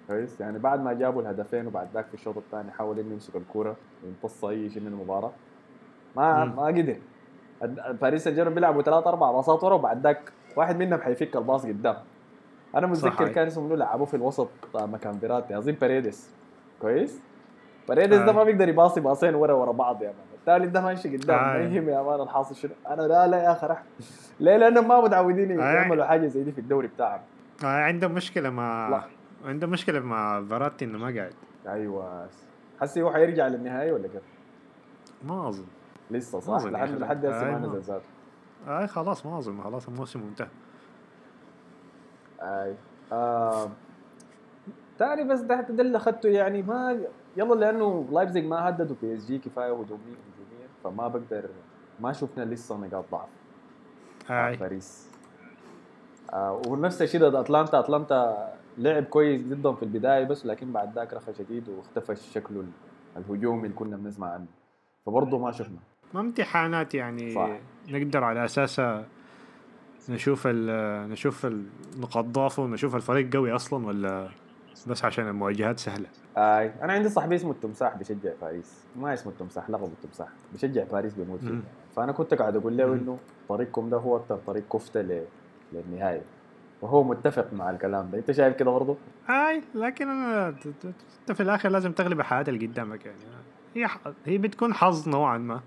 كويس؟ 0.07 0.41
يعني 0.41 0.59
بعد 0.59 0.83
ما 0.83 0.93
جابوا 0.93 1.21
الهدفين 1.21 1.67
وبعد 1.67 1.87
ذاك 1.93 2.07
في 2.07 2.13
الشوط 2.13 2.37
الثاني 2.37 2.71
حاول 2.71 2.99
إنه 2.99 3.13
يمسك 3.13 3.35
الكورة 3.35 3.75
ويمتص 4.03 4.45
أي 4.45 4.69
شيء 4.69 4.81
من 4.81 4.87
المباراة. 4.87 5.31
ما 6.15 6.45
مم. 6.45 6.55
ما 6.55 6.65
قدر. 6.65 6.95
باريس 8.01 8.23
سان 8.23 8.33
جيرمان 8.35 8.53
بيلعبوا 8.53 8.81
ثلاث 8.81 9.07
أربع 9.07 9.31
باصات 9.31 9.63
ورا 9.63 9.75
وبعد 9.75 10.03
ذاك 10.03 10.31
واحد 10.55 10.77
منهم 10.79 11.01
حيفك 11.01 11.35
الباص 11.35 11.65
قدام. 11.65 11.95
أنا 12.75 12.87
متذكر. 12.87 13.27
كان 13.27 13.47
اسمه 13.47 13.63
منو؟ 13.63 13.75
لعبوه 13.75 14.05
في 14.05 14.13
الوسط 14.13 14.49
آه، 14.75 14.85
مكان 14.85 15.17
فيراتي 15.19 15.57
اظن 15.57 15.71
باريدس 15.71 16.29
كويس؟ 16.81 17.19
باريدس 17.89 18.17
ده 18.17 18.29
آه. 18.29 18.33
ما 18.33 18.43
بيقدر 18.43 18.69
يباصي 18.69 18.99
باصين 19.01 19.35
ورا 19.35 19.53
ورا 19.53 19.71
بعض 19.71 20.01
يا 20.01 20.07
man. 20.07 20.15
الثالث 20.39 20.71
ده 20.71 20.81
ماشي 20.81 21.17
قدام 21.17 21.39
آه. 21.39 21.57
ما 21.57 21.63
يهم 21.63 21.89
يا 21.89 22.01
man 22.01 22.21
الحاصل 22.21 22.55
شنو. 22.55 22.71
أنا 22.89 23.01
لا 23.01 23.27
لا 23.27 23.43
يا 23.43 23.51
أخي 23.51 23.67
رح 23.67 23.83
ليه؟ 24.39 24.57
لأنهم 24.57 24.87
ما 24.87 25.01
متعودين 25.01 25.59
آه. 25.61 25.71
يعملوا 25.73 26.05
حاجة 26.05 26.27
زي 26.27 26.43
دي 26.43 26.51
في 26.51 26.61
الدوري 26.61 26.87
بتاعهم. 26.87 27.21
آه 27.63 27.67
عندهم 27.67 28.11
مشكلة 28.11 28.49
مع 28.49 28.89
لا. 28.89 29.01
عندهم 29.49 29.69
مشكلة 29.69 29.99
مع 29.99 30.43
فيراتي 30.49 30.85
إنه 30.85 30.97
ما 30.97 31.15
قاعد. 31.17 31.33
أيوه. 31.67 32.27
حسي 32.81 33.01
هو 33.01 33.11
حيرجع 33.11 33.47
للنهائي 33.47 33.91
ولا 33.91 34.07
كيف؟ 34.07 34.21
ما 35.27 35.49
أظن. 35.49 35.65
لسه 36.11 36.39
صح؟ 36.39 36.63
لحد. 36.65 36.89
لحد 36.89 37.25
هسه 37.25 37.47
آه، 37.47 37.51
ما 37.51 37.57
ما- 37.59 37.67
نزل 37.67 37.79
ذاته 37.79 38.05
اي 38.67 38.87
خلاص 38.87 39.25
ما 39.25 39.37
أظن. 39.37 39.61
خلاص 39.63 39.87
الموسم 39.87 40.19
انتهى 40.19 40.47
أي. 42.41 42.75
آه. 43.11 43.69
تاني 44.99 45.23
بس 45.23 45.39
ده 45.39 45.61
ده 45.61 45.83
اللي 45.83 45.97
اخذته 45.97 46.29
يعني 46.29 46.61
ما 46.61 46.99
يلا 47.37 47.55
لأنه 47.55 48.07
لايبزيج 48.11 48.45
ما 48.45 48.69
هددوا 48.69 48.95
PSG 49.01 49.37
كفاية 49.37 49.71
هجوميا 49.71 50.15
هجوميا 50.27 50.67
فما 50.83 51.07
بقدر 51.07 51.49
ما 51.99 52.13
شفنا 52.13 52.43
لسه 52.43 52.77
نقاط 52.77 53.05
ضعف. 53.11 53.29
أي. 54.29 54.57
باريس. 54.57 55.09
آه 56.33 56.61
ونفس 56.67 57.01
الشيء 57.01 57.21
ضد 57.21 57.35
أتلانتا. 57.35 57.79
أتلانتا 57.79 58.53
لعب 58.77 59.03
كويس 59.03 59.41
ضدهم 59.41 59.75
في 59.75 59.83
البداية 59.83 60.23
بس 60.23 60.45
لكن 60.45 60.71
بعد 60.71 60.95
ذاك 60.95 61.13
رخى 61.13 61.33
شديد 61.33 61.69
واختفى 61.69 62.15
شكله 62.15 62.63
الهجومي 63.17 63.63
اللي 63.63 63.75
كنا 63.75 63.97
بنسمع 63.97 64.33
عنه. 64.33 64.45
فبرضه 65.05 65.37
ما 65.39 65.51
شفنا. 65.51 65.79
ما 66.13 66.19
امتحانات 66.19 66.95
يعني 66.95 67.33
صح. 67.33 67.49
نقدر 67.89 68.23
على 68.23 68.45
أساسها 68.45 69.05
نشوف 70.09 70.43
ال 70.45 71.09
نشوف 71.09 71.45
النقاط 71.45 72.25
ضعف 72.25 72.59
ونشوف 72.59 72.95
الفريق 72.95 73.33
قوي 73.33 73.51
أصلا 73.55 73.85
ولا 73.85 74.29
بس 74.87 75.05
عشان 75.05 75.27
المواجهات 75.27 75.79
سهلة. 75.79 76.07
آي 76.37 76.71
أنا 76.81 76.93
عندي 76.93 77.09
صاحبي 77.09 77.35
اسمه 77.35 77.51
التمساح 77.51 77.95
بيشجع 77.97 78.31
باريس. 78.41 78.83
ما 78.95 79.13
اسمه 79.13 79.31
التمساح 79.31 79.69
لقبه 79.69 79.85
التمساح. 80.03 80.27
بيشجع 80.53 80.83
باريس 80.91 81.13
بيموت 81.13 81.39
فيه. 81.39 81.59
فأنا 81.95 82.11
كنت 82.11 82.33
قاعد 82.33 82.55
أقول 82.55 82.77
له. 82.77 82.93
إنه 82.93 83.17
طريقكم 83.49 83.89
ده 83.89 83.97
هو 83.97 84.17
أكثر 84.17 84.35
طريق 84.47 84.63
كفته 84.73 85.01
ل... 85.01 85.21
للنهايه 85.73 86.21
وهو 86.81 87.03
متفق 87.03 87.53
مع 87.53 87.69
الكلام 87.69 88.09
ده. 88.11 88.17
أنت 88.17 88.31
شايف 88.31 88.55
كده 88.55 88.71
برضه؟ 88.71 88.97
أي 89.29 89.61
لكن 89.75 90.09
أنا 90.09 90.47
انت 91.21 91.31
في 91.31 91.43
الآخر 91.43 91.69
لازم 91.69 91.91
تغلب 91.91 92.19
الحياة 92.19 92.45
اللي 92.47 92.65
قدامك 92.67 93.05
يعني. 93.05 93.17
هي 93.75 93.87
ح- 93.87 93.99
هي 94.25 94.37
بتكون 94.37 94.73
حظ 94.73 95.09
نوعا 95.09 95.37
ما. 95.37 95.61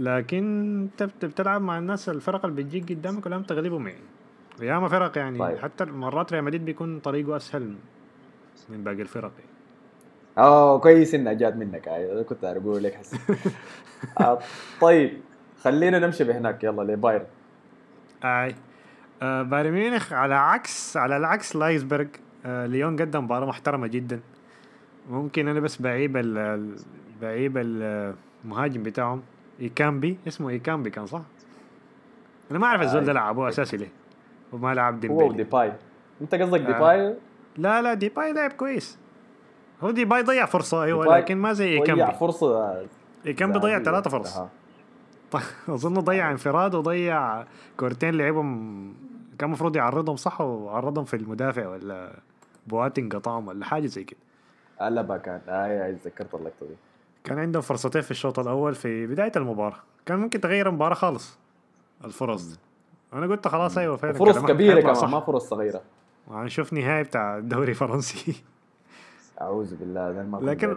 لكن 0.00 0.44
انت 0.82 1.02
بت- 1.02 1.24
بتلعب 1.24 1.62
مع 1.62 1.78
الناس 1.78 2.08
الفرق 2.08 2.46
اللي 2.46 2.62
بتجيك 2.62 2.92
قدامك 2.92 3.26
ولازم 3.26 3.42
تغلبهم 3.42 3.86
يعني. 3.88 4.00
وياما 4.60 4.88
فرق 4.88 5.18
يعني. 5.18 5.38
طيب. 5.38 5.58
حتى 5.58 5.84
مرات 5.84 6.32
ريال 6.32 6.44
مدريد 6.44 6.64
بيكون 6.64 6.98
طريقه 7.00 7.36
أسهل 7.36 7.74
من 8.68 8.84
باقي 8.84 9.02
الفرق 9.02 9.32
يعني. 9.38 9.50
آه 10.38 10.78
كويس 10.78 11.14
إنها 11.14 11.32
جات 11.32 11.56
منك. 11.56 11.88
أنا 11.88 12.22
كنت 12.22 12.44
أقول 12.44 12.82
لك 12.82 12.94
حسي 12.94 13.18
آه 14.20 14.38
طيب 14.80 15.20
خلينا 15.62 15.98
نمشي 15.98 16.24
بهناك. 16.24 16.64
يلا 16.64 16.82
لبايرن. 16.92 17.26
آي. 18.24 18.54
آه 19.22 19.42
بايرن 19.42 19.70
ميونخ 19.72 20.12
على 20.12 20.34
عكس 20.34 20.96
على 20.96 21.16
العكس 21.16 21.56
لايزبرغ. 21.56 22.06
آه 22.46 22.66
ليون 22.66 22.96
قدم 23.00 23.24
مباراة 23.24 23.46
محترمة 23.46 23.86
جدا. 23.86 24.20
ممكن 25.10 25.48
أنا 25.48 25.60
بس 25.60 25.82
بعيب 25.82 26.16
ال- 26.16 26.38
ال- 26.38 26.76
بعيب 27.22 27.56
المهاجم 28.44 28.82
بتاعهم. 28.82 29.22
إيكامبي 29.60 30.18
اسمه 30.28 30.48
إيكامبي 30.48 30.90
كان 30.90 31.06
صح؟ 31.06 31.22
أنا 32.50 32.58
ما 32.58 32.66
أعرف 32.66 32.82
الزول 32.82 33.04
ده 33.04 33.08
آي. 33.12 33.14
لعبوه 33.14 33.48
أساسي 33.48 33.76
ليه؟ 33.76 33.92
وما 34.52 34.74
لعب 34.74 34.94
هو 34.94 35.00
ديمبلي 35.00 35.24
وديباي 35.28 35.72
أنت 36.20 36.34
قصدك 36.34 36.60
آه. 36.60 36.66
ديباي؟ 36.66 37.14
لا 37.56 37.82
لا 37.82 37.94
ديباي 37.94 38.32
لعب 38.32 38.52
كويس. 38.52 38.98
هو 39.82 39.90
ديباي 39.90 40.22
ضيع 40.22 40.46
فرصة 40.46 40.84
أيوه 40.84 41.04
ديباي 41.04 41.20
لكن 41.20 41.36
ما 41.36 41.52
زي 41.52 41.64
ضيع 41.78 41.80
إيكامبي. 41.80 42.18
فرصة. 42.18 42.86
إيكامبي 43.26 43.58
ضيع. 43.58 43.82
ثلاثة 43.82 44.10
فرص. 44.10 44.36
أها. 44.36 44.50
أظن 45.68 45.94
ضيع 45.94 46.30
انفراد 46.30 46.74
وضيع 46.74 47.44
كورتين 47.76 48.14
لعبهم. 48.14 48.94
كان 49.38 49.48
المفروض 49.48 49.76
يعرضهم 49.76 50.16
صح؟ 50.16 50.40
وعرضهم 50.40 51.04
في 51.04 51.16
المدافع 51.16 51.68
ولا 51.68 52.12
بواتينغ 52.66 53.08
قطعهم 53.08 53.48
ولا 53.48 53.64
حاجة 53.64 53.86
زي 53.86 54.04
كده. 54.04 54.20
قلبها 54.80 55.16
كان. 55.16 55.40
اي 55.48 55.86
اي 55.86 55.94
تذكرت 55.94 56.34
اللقطة 56.34 56.66
دي. 56.66 56.76
كان 57.26 57.38
عندهم 57.38 57.62
فرصتين 57.62 58.02
في 58.02 58.10
الشوط 58.10 58.38
الأول 58.38 58.74
في 58.74 59.06
بداية 59.06 59.32
المباراة. 59.36 59.76
كان 60.06 60.18
ممكن 60.18 60.40
تغير 60.40 60.68
المباراة 60.68 60.94
خالص 60.94 61.38
الفرص 62.04 62.44
دي. 62.52 62.58
أنا 63.12 63.26
قلت 63.26 63.48
خلاص 63.48 63.78
أيوه 63.78 63.96
فعلا 63.96 64.14
فرص 64.14 64.38
كبيرة 64.38 64.80
كمان 64.80 64.94
صح 64.94 65.08
ما 65.08 65.20
فرص 65.20 65.48
صغيرة. 65.48 65.80
وهنشوف 66.28 66.72
نهائي 66.72 67.02
بتاع 67.02 67.38
الدوري 67.38 67.70
الفرنسي. 67.70 68.42
أعوذ 69.40 69.76
بالله 69.76 70.12
ده 70.12 70.22
ما 70.22 70.36
لكن. 70.50 70.76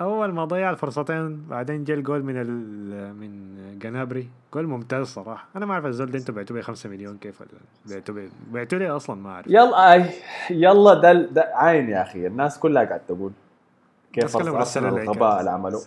أول 0.00 0.32
ما 0.32 0.44
ضيع 0.44 0.70
الفرصتين 0.70 1.46
بعدين 1.50 1.84
جا 1.84 1.94
الجول 1.94 2.22
من 2.22 2.36
ال 2.36 2.50
من 3.14 3.56
جنابري. 3.78 4.28
جول 4.54 4.66
ممتاز 4.66 5.06
صراحة. 5.06 5.48
أنا 5.56 5.66
ما 5.66 5.72
أعرف 5.74 5.86
الزول 5.86 6.10
ده 6.10 6.18
أنتوا 6.18 6.34
بعتوه 6.34 6.58
ب 6.58 6.60
5 6.60 6.90
مليون 6.90 7.16
كيف 7.18 7.40
ولا 7.40 7.50
بعتوه 7.86 8.16
ب- 8.16 8.28
بعتوه 8.52 8.78
لي 8.78 8.88
أصلا؟ 8.90 9.16
ما 9.16 9.30
أعرف. 9.30 9.46
يلا 9.46 10.08
يلا 10.50 10.94
ده 10.94 11.12
ده 11.12 11.50
عين 11.54 11.88
يا 11.88 12.02
أخي. 12.02 12.26
الناس 12.26 12.58
كلها 12.58 12.84
قاعد 12.84 13.00
تقول. 13.08 13.32
كيف 14.22 14.36
ارسنال 14.36 14.98
الغباء. 14.98 15.40
اللي 15.40 15.50
عملوه 15.50 15.82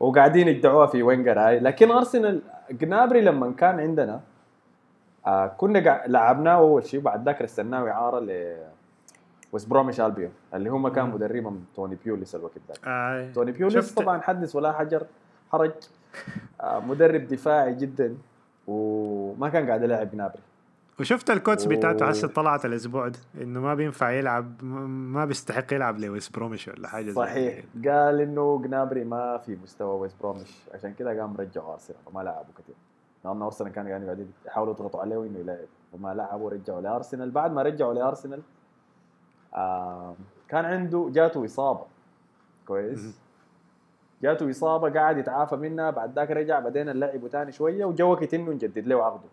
وقاعدين 0.00 0.48
يدعوها 0.48 0.86
في 0.86 1.02
وينجر 1.02 1.38
هاي 1.40 1.58
لكن 1.60 1.90
أرسنال 1.90 2.42
جنابري 2.70 3.20
لما 3.20 3.52
كان 3.52 3.80
عندنا 3.80 4.20
آه 5.26 5.46
كنا 5.46 5.80
قا- 5.80 6.08
لعبناه 6.08 6.54
أول 6.54 6.84
شيء 6.86 7.00
وبعد 7.00 7.24
ذاك 7.24 7.42
رسلناه 7.42 7.88
إعارة 7.88 8.18
ل 8.20 8.56
ويست 9.52 9.68
بروميش 9.68 10.00
البيون 10.00 10.30
اللي 10.54 10.70
هم 10.70 10.88
كان. 10.88 11.10
مدربهم 11.10 11.64
توني 11.76 11.96
بيوليس 12.04 12.34
الوقت 12.34 12.52
ذاك 12.68 12.78
آه. 12.86 13.32
توني 13.32 13.52
بيوليس 13.52 13.94
طبعا 13.94 14.20
حدث 14.20 14.56
ولا 14.56 14.72
حجر 14.72 15.06
حرج 15.52 15.70
آه 16.60 16.78
مدرب 16.80 17.28
دفاعي 17.28 17.74
جدا 17.74 18.16
وما 18.66 19.48
كان 19.48 19.66
قاعد 19.68 19.82
يلعب 19.82 20.10
جنابري 20.10 20.42
وشفت 21.00 21.30
ال 21.30 21.35
quotes 21.35 21.64
بتاعته. 21.64 22.08
هسه 22.08 22.28
طلعت 22.28 22.64
الأسبوع 22.64 23.08
ده 23.08 23.18
إنه 23.42 23.60
ما 23.60 23.74
بينفع 23.74 24.10
يلعب 24.10 24.64
ما 24.64 25.24
بيستحق 25.24 25.72
يلعب 25.74 25.98
لويست 25.98 26.28
بروميش 26.28 26.68
ولا 26.68 26.88
حاجة 26.88 27.06
زي 27.06 27.12
صحيح. 27.14 27.64
قال 27.84 28.20
إنه 28.20 28.62
جنابري 28.64 29.04
ما 29.04 29.38
في 29.38 29.58
مستوى 29.62 30.00
ويست 30.00 30.16
بروميش 30.20 30.50
عشان 30.74 30.94
كده 30.94 31.20
قام 31.20 31.36
رجعوا 31.36 31.72
أرسنال 31.72 31.98
وما 32.06 32.20
لعبوا 32.22 32.52
كثير 32.58 32.74
لأنه 33.24 33.46
أرسنال 33.46 33.72
كانوا 33.72 33.90
يعني 33.90 34.04
قاعدين 34.04 34.32
يحاولوا 34.46 34.74
يضغطوا 34.74 35.00
عليه 35.00 35.16
انه 35.26 35.38
يلعب 35.38 35.58
وما 35.92 36.14
لعبوا 36.14 36.50
رجعوا 36.50 36.80
لأرسنال 36.80 37.30
بعد 37.30 37.52
ما 37.52 37.62
رجعوا 37.62 37.94
لأرسنال 37.94 38.42
آه 39.54 40.14
كان 40.48 40.64
عنده 40.64 41.10
جاته 41.12 41.44
إصابة. 41.44 41.84
كويس 42.66 43.18
جاته 44.22 44.50
إصابة 44.50 44.90
قاعد 44.90 45.18
يتعافى 45.18 45.56
منها 45.56 45.90
بعد 45.90 46.14
ذاك 46.18 46.30
رجع 46.30 46.60
بعدين 46.60 46.88
اللعبه 46.88 47.28
تاني 47.28 47.52
شوية 47.52 47.84
وجا 47.84 48.04
وقت 48.04 48.34
إنه 48.34 48.50
نجدد 48.52 48.86
له 48.86 49.04
عقده 49.04 49.28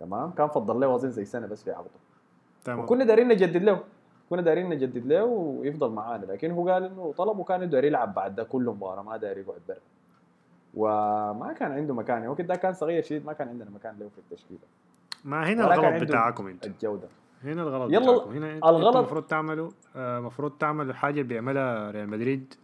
تمام؟ 0.00 0.30
كان 0.30 0.48
فضل 0.48 0.80
له 0.80 0.94
اظن 0.94 1.10
زي 1.10 1.24
سنة 1.24 1.46
بس 1.46 1.62
في 1.64 1.70
عقده 1.70 1.90
تمام. 2.64 2.78
وكنا 2.80 3.04
دايرين 3.04 3.28
نجدد 3.28 3.62
له. 3.62 3.80
كنا 4.30 4.42
دايرين 4.42 4.68
نجدد 4.68 5.06
له 5.06 5.24
ويفضل 5.24 5.90
معانا. 5.90 6.24
لكن 6.24 6.50
هو 6.50 6.68
قال 6.68 6.84
إنه 6.84 7.14
طلبه 7.18 7.44
كان 7.44 7.70
داير 7.70 7.84
يلعب 7.84 8.14
بعد 8.14 8.34
ده 8.34 8.44
كل 8.44 8.62
مباراة 8.64 9.02
ما 9.02 9.16
داير 9.16 9.38
يقعد 9.38 9.60
برا. 9.68 9.76
وما 10.74 11.52
كان 11.52 11.72
عنده 11.72 11.94
مكان. 11.94 12.16
يعني 12.16 12.28
وقت 12.28 12.40
ده 12.40 12.54
كان 12.56 12.72
صغير 12.74 13.02
شديد 13.02 13.26
ما 13.26 13.32
كان 13.32 13.48
عندنا 13.48 13.70
مكان 13.70 13.96
له 14.00 14.08
في 14.08 14.18
التشكيلة. 14.18 14.60
ما 15.24 15.48
هنا 15.52 15.74
الغلط 15.74 16.02
بتاعكم 16.02 16.46
انت 16.46 16.66
الجودة. 16.66 17.08
هنا 17.44 17.62
الغلط 17.62 17.92
يلا 17.92 18.12
بتاعكم. 18.12 18.30
هنا 18.30 18.52
الغلط- 18.52 18.96
المفروض 18.96 19.22
تعملوا 19.22 19.70
المفروض 19.96 20.50
تعملوا 20.50 20.94
حاجة 20.94 21.22
بيعملها 21.22 21.90
ريال 21.90 22.08
مدريد 22.08 22.54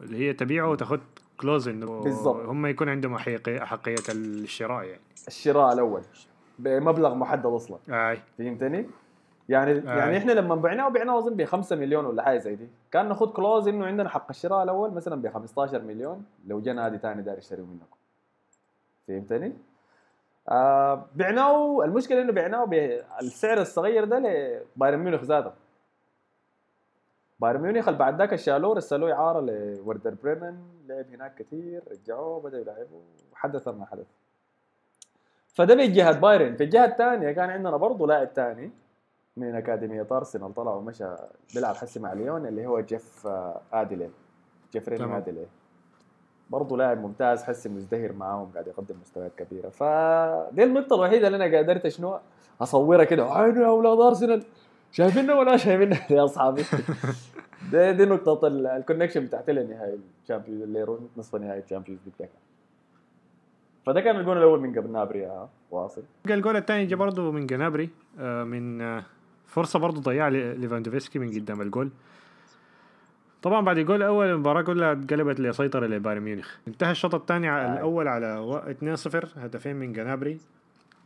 اللي 0.00 0.18
هي 0.18 0.32
تبيعه 0.32 0.70
وتاخذ 0.70 0.98
كلوز 1.40 1.68
انه 1.68 2.00
بالضبط. 2.00 2.46
هم 2.46 2.66
يكون 2.66 2.88
عندهم 2.88 3.14
احقيه 3.14 3.62
أحقية 3.62 3.94
الشراء 4.10 4.84
يعني. 4.84 5.00
الشراء 5.28 5.72
الأول. 5.72 6.02
بمبلغ 6.58 7.14
محدد 7.14 7.46
أصلا 7.46 7.78
أي 7.88 8.18
فهمتني؟ 8.38 8.86
يعني 9.48 9.70
آه. 9.72 9.98
يعني 9.98 10.18
إحنا 10.18 10.32
لما 10.32 10.54
بعناه 10.54 10.88
بعناه 10.88 11.18
اظن 11.18 11.34
ب 11.34 11.44
5 11.44 11.76
مليون 11.76 12.04
ولا 12.06 12.22
حاجة 12.22 12.38
زي 12.38 12.54
دي 12.54 12.68
كان 12.90 13.08
ناخذ 13.08 13.32
clause 13.32 13.68
إنه 13.68 13.86
عندنا 13.86 14.08
حق 14.08 14.26
الشراء 14.30 14.62
الأول 14.62 14.90
مثلا 14.90 15.22
ب 15.22 15.28
15 15.28 15.82
مليون 15.82 16.24
لو 16.46 16.60
جا 16.60 16.72
نادي 16.72 16.98
ثاني 16.98 17.22
داير 17.22 17.38
يشتريه 17.38 17.62
منكم 17.62 17.96
فهمتني؟ 19.08 19.52
آه 20.48 21.06
بعناه 21.14 21.84
المشكلة 21.84 22.22
إنه 22.22 22.32
بعناه 22.32 22.64
بالسعر 22.64 23.60
الصغير 23.60 24.04
ده 24.04 24.18
لبايرن 24.18 24.98
ميونخ 24.98 25.22
ذاته 25.22 25.52
بايرن 27.40 27.60
ميونخ 27.60 27.88
اللي 27.88 27.98
بعد 27.98 28.18
ذاك 28.18 28.36
شالوه 28.36 28.76
رسلوه 28.76 29.12
إعارة 29.12 29.40
لفيردر 29.40 30.14
بريمن 30.22 30.56
لعب 30.88 31.06
هناك 31.12 31.34
كثير 31.34 31.82
رجعوه 31.90 32.40
بدا 32.40 32.58
يلعبوا 32.60 33.00
وحدث 33.32 33.68
ما 33.68 33.86
حدث 33.86 34.06
فده 35.56 35.74
من 35.74 35.92
جهه 35.92 36.18
بايرن. 36.20 36.56
في 36.56 36.64
الجهه 36.64 36.84
الثانية 36.84 37.32
كان 37.32 37.50
عندنا 37.50 37.76
برضه 37.76 38.06
لاعب 38.06 38.26
ثاني 38.34 38.70
من 39.36 39.54
أكاديمية 39.54 40.06
أرسنال 40.12 40.54
طلع 40.54 40.70
ومشى 40.74 41.04
بيلعب 41.54 41.74
حسي 41.74 42.00
مع 42.00 42.12
ليون 42.12 42.46
اللي 42.46 42.66
هو 42.66 42.80
جيف 42.80 43.26
آه، 43.26 43.60
آديلي. 43.72 44.08
جيف 44.72 44.90
تمام. 44.90 45.12
آديلي. 45.12 45.46
برضه 46.50 46.76
لاعب 46.76 46.98
ممتاز 47.02 47.42
حسي 47.42 47.68
مزدهر 47.68 48.12
معاهم 48.12 48.50
قاعد 48.52 48.66
يقدم 48.66 48.94
مستويات 49.02 49.32
كبيرة. 49.36 49.68
فدي 49.68 50.64
النقطة 50.64 50.94
الوحيدة 50.96 51.26
اللي 51.26 51.44
أنا 51.46 51.58
قدرت 51.58 51.88
شنو 51.88 52.18
أصورها 52.60 53.04
كده. 53.04 53.24
عيني 53.32 53.60
يا 53.60 53.66
أولاد 53.66 53.98
أرسنال 54.00 54.42
شايفيننا 54.92 55.34
ولا 55.34 55.56
شايفيننا؟ 55.56 55.96
يا 56.10 56.24
اصحابي 56.24 56.62
دي 57.70 57.92
دي 57.92 58.04
نقطة 58.04 58.46
ال- 58.46 58.66
ال 58.66 58.71
connection 58.71 59.24
بتاعتي 59.26 59.52
لنهائي 59.52 59.98
ال 60.22 60.26
Champions 60.26 60.62
اللي 60.62 60.98
نصف 61.16 61.34
نهائي 61.36 61.60
ال 61.60 61.64
Champions 61.64 62.00
League. 62.20 62.28
فده 63.86 64.00
كان 64.00 64.16
الجول 64.16 64.36
الأول 64.36 64.60
من 64.60 64.78
قبل 64.78 64.92
نابري 64.92 65.18
يا 65.18 65.48
واصل. 65.70 66.02
الجول 66.30 66.56
الثاني 66.56 66.86
جا 66.86 66.96
برضه 66.96 67.32
من 67.32 67.46
جنابري 67.46 67.90
آه، 68.20 68.44
من 68.44 68.80
آه، 68.80 69.04
فرصة 69.46 69.78
برضه 69.78 70.00
ضيع 70.00 70.28
لي- 70.28 70.54
ليفاندوفسكي 70.54 71.18
من 71.18 71.30
قدام 71.30 71.60
الجول. 71.60 71.90
طبعا 73.42 73.60
بعد 73.60 73.78
الجول 73.78 73.96
الأول 73.96 74.26
المباراة 74.26 74.62
كلها 74.62 74.92
اتقلبت 74.92 75.40
لسيطرة 75.40 75.86
لبايرن 75.86 76.22
ميونخ. 76.22 76.54
انتهى 76.68 76.90
الشوط 76.90 77.14
الثاني 77.14 77.50
آه. 77.50 77.72
الأول 77.72 78.08
على 78.08 78.38
و- 78.38 78.58
2-0 78.58 79.28
هدفين 79.36 79.76
من 79.76 79.92
جنابري. 79.92 80.38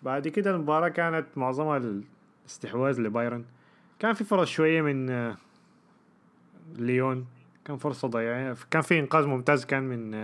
بعد 0.03 0.29
كده 0.29 0.51
المباراة 0.51 0.89
كانت 0.89 1.27
معظمها 1.37 1.77
الاستحواذ 1.77 3.01
لبايرن. 3.01 3.45
كان 3.99 4.13
في 4.13 4.25
فرص 4.25 4.49
شوية 4.49 4.83
من 4.83 5.35
ليون. 6.79 7.27
كان 7.65 7.77
فرصة 7.77 8.09
ضيعه 8.09 8.57
كان 8.71 8.83
في 8.83 8.99
إنقاذ 8.99 9.27
ممتاز 9.27 9.65
كان 9.65 9.83
من 9.83 10.15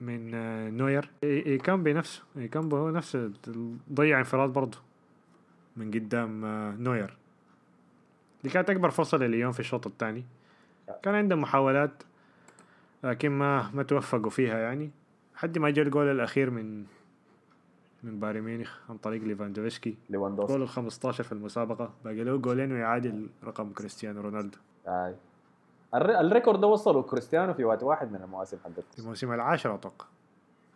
من 0.00 0.34
آه، 0.34 0.70
نوير. 0.70 1.02
إي- 1.04 1.24
ايكام 1.24 1.82
بنفسه 1.82 2.22
ايكام 2.36 2.72
هو 2.74 2.90
نفسه. 2.90 3.32
ضيع 3.92 4.18
انفراد 4.18 4.50
برضه 4.50 4.78
من 5.76 5.90
قدام 5.90 6.44
آه، 6.44 6.70
نوير. 6.76 7.16
دي 8.44 8.50
كانت 8.50 8.70
أكبر 8.70 8.90
فرصة 8.90 9.18
لليون 9.18 9.52
في 9.52 9.60
الشوط 9.60 9.86
الثاني. 9.86 10.24
كان 11.02 11.14
عندهم 11.14 11.40
محاولات 11.40 12.02
لكن 13.04 13.30
ما 13.30 13.70
ما 13.74 13.82
توفقوا 13.82 14.30
فيها 14.30 14.58
يعني. 14.58 14.90
لحد 15.34 15.58
ما 15.58 15.70
جاء 15.70 15.84
الجول 15.86 16.06
الأخير 16.06 16.50
من 16.50 16.84
من 18.02 18.20
بايرن 18.20 18.40
ميونخ 18.40 18.78
عن 18.90 18.96
طريق 18.96 19.22
ليفاندوفسكي. 19.22 19.96
ليفاندوفسكي. 20.10 20.52
جول 20.52 20.62
ال 20.62 20.68
15 20.68 21.24
في 21.24 21.32
المسابقة. 21.32 21.92
باقي 22.04 22.24
له 22.24 22.36
جولين 22.36 22.72
ويعادل 22.72 23.28
رقم 23.44 23.72
كريستيانو 23.72 24.20
رونالدو. 24.20 24.58
آي. 24.88 25.14
ال 25.94 26.20
re- 26.20 26.32
ال 26.32 26.36
record 26.36 26.60
ده 26.60 26.66
وصله 26.66 27.02
كريستيانو 27.02 27.54
في 27.54 27.64
وقت 27.64 27.82
واحد 27.82 28.12
من 28.12 28.22
المواسم 28.22 28.56
في 28.56 28.64
حقته 28.64 28.82
الموسم 28.98 29.32
العاشر 29.32 29.74
أتوقع. 29.74 30.06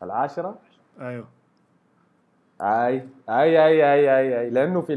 العاشرة؟ 0.03 0.59
أيوه. 1.01 1.27
أي 2.61 3.09
أي 3.31 3.65
أي 3.65 3.93
أي 3.95 4.19
أي, 4.19 4.41
أي. 4.41 4.51
لأنه 4.51 4.81
في 4.81 4.95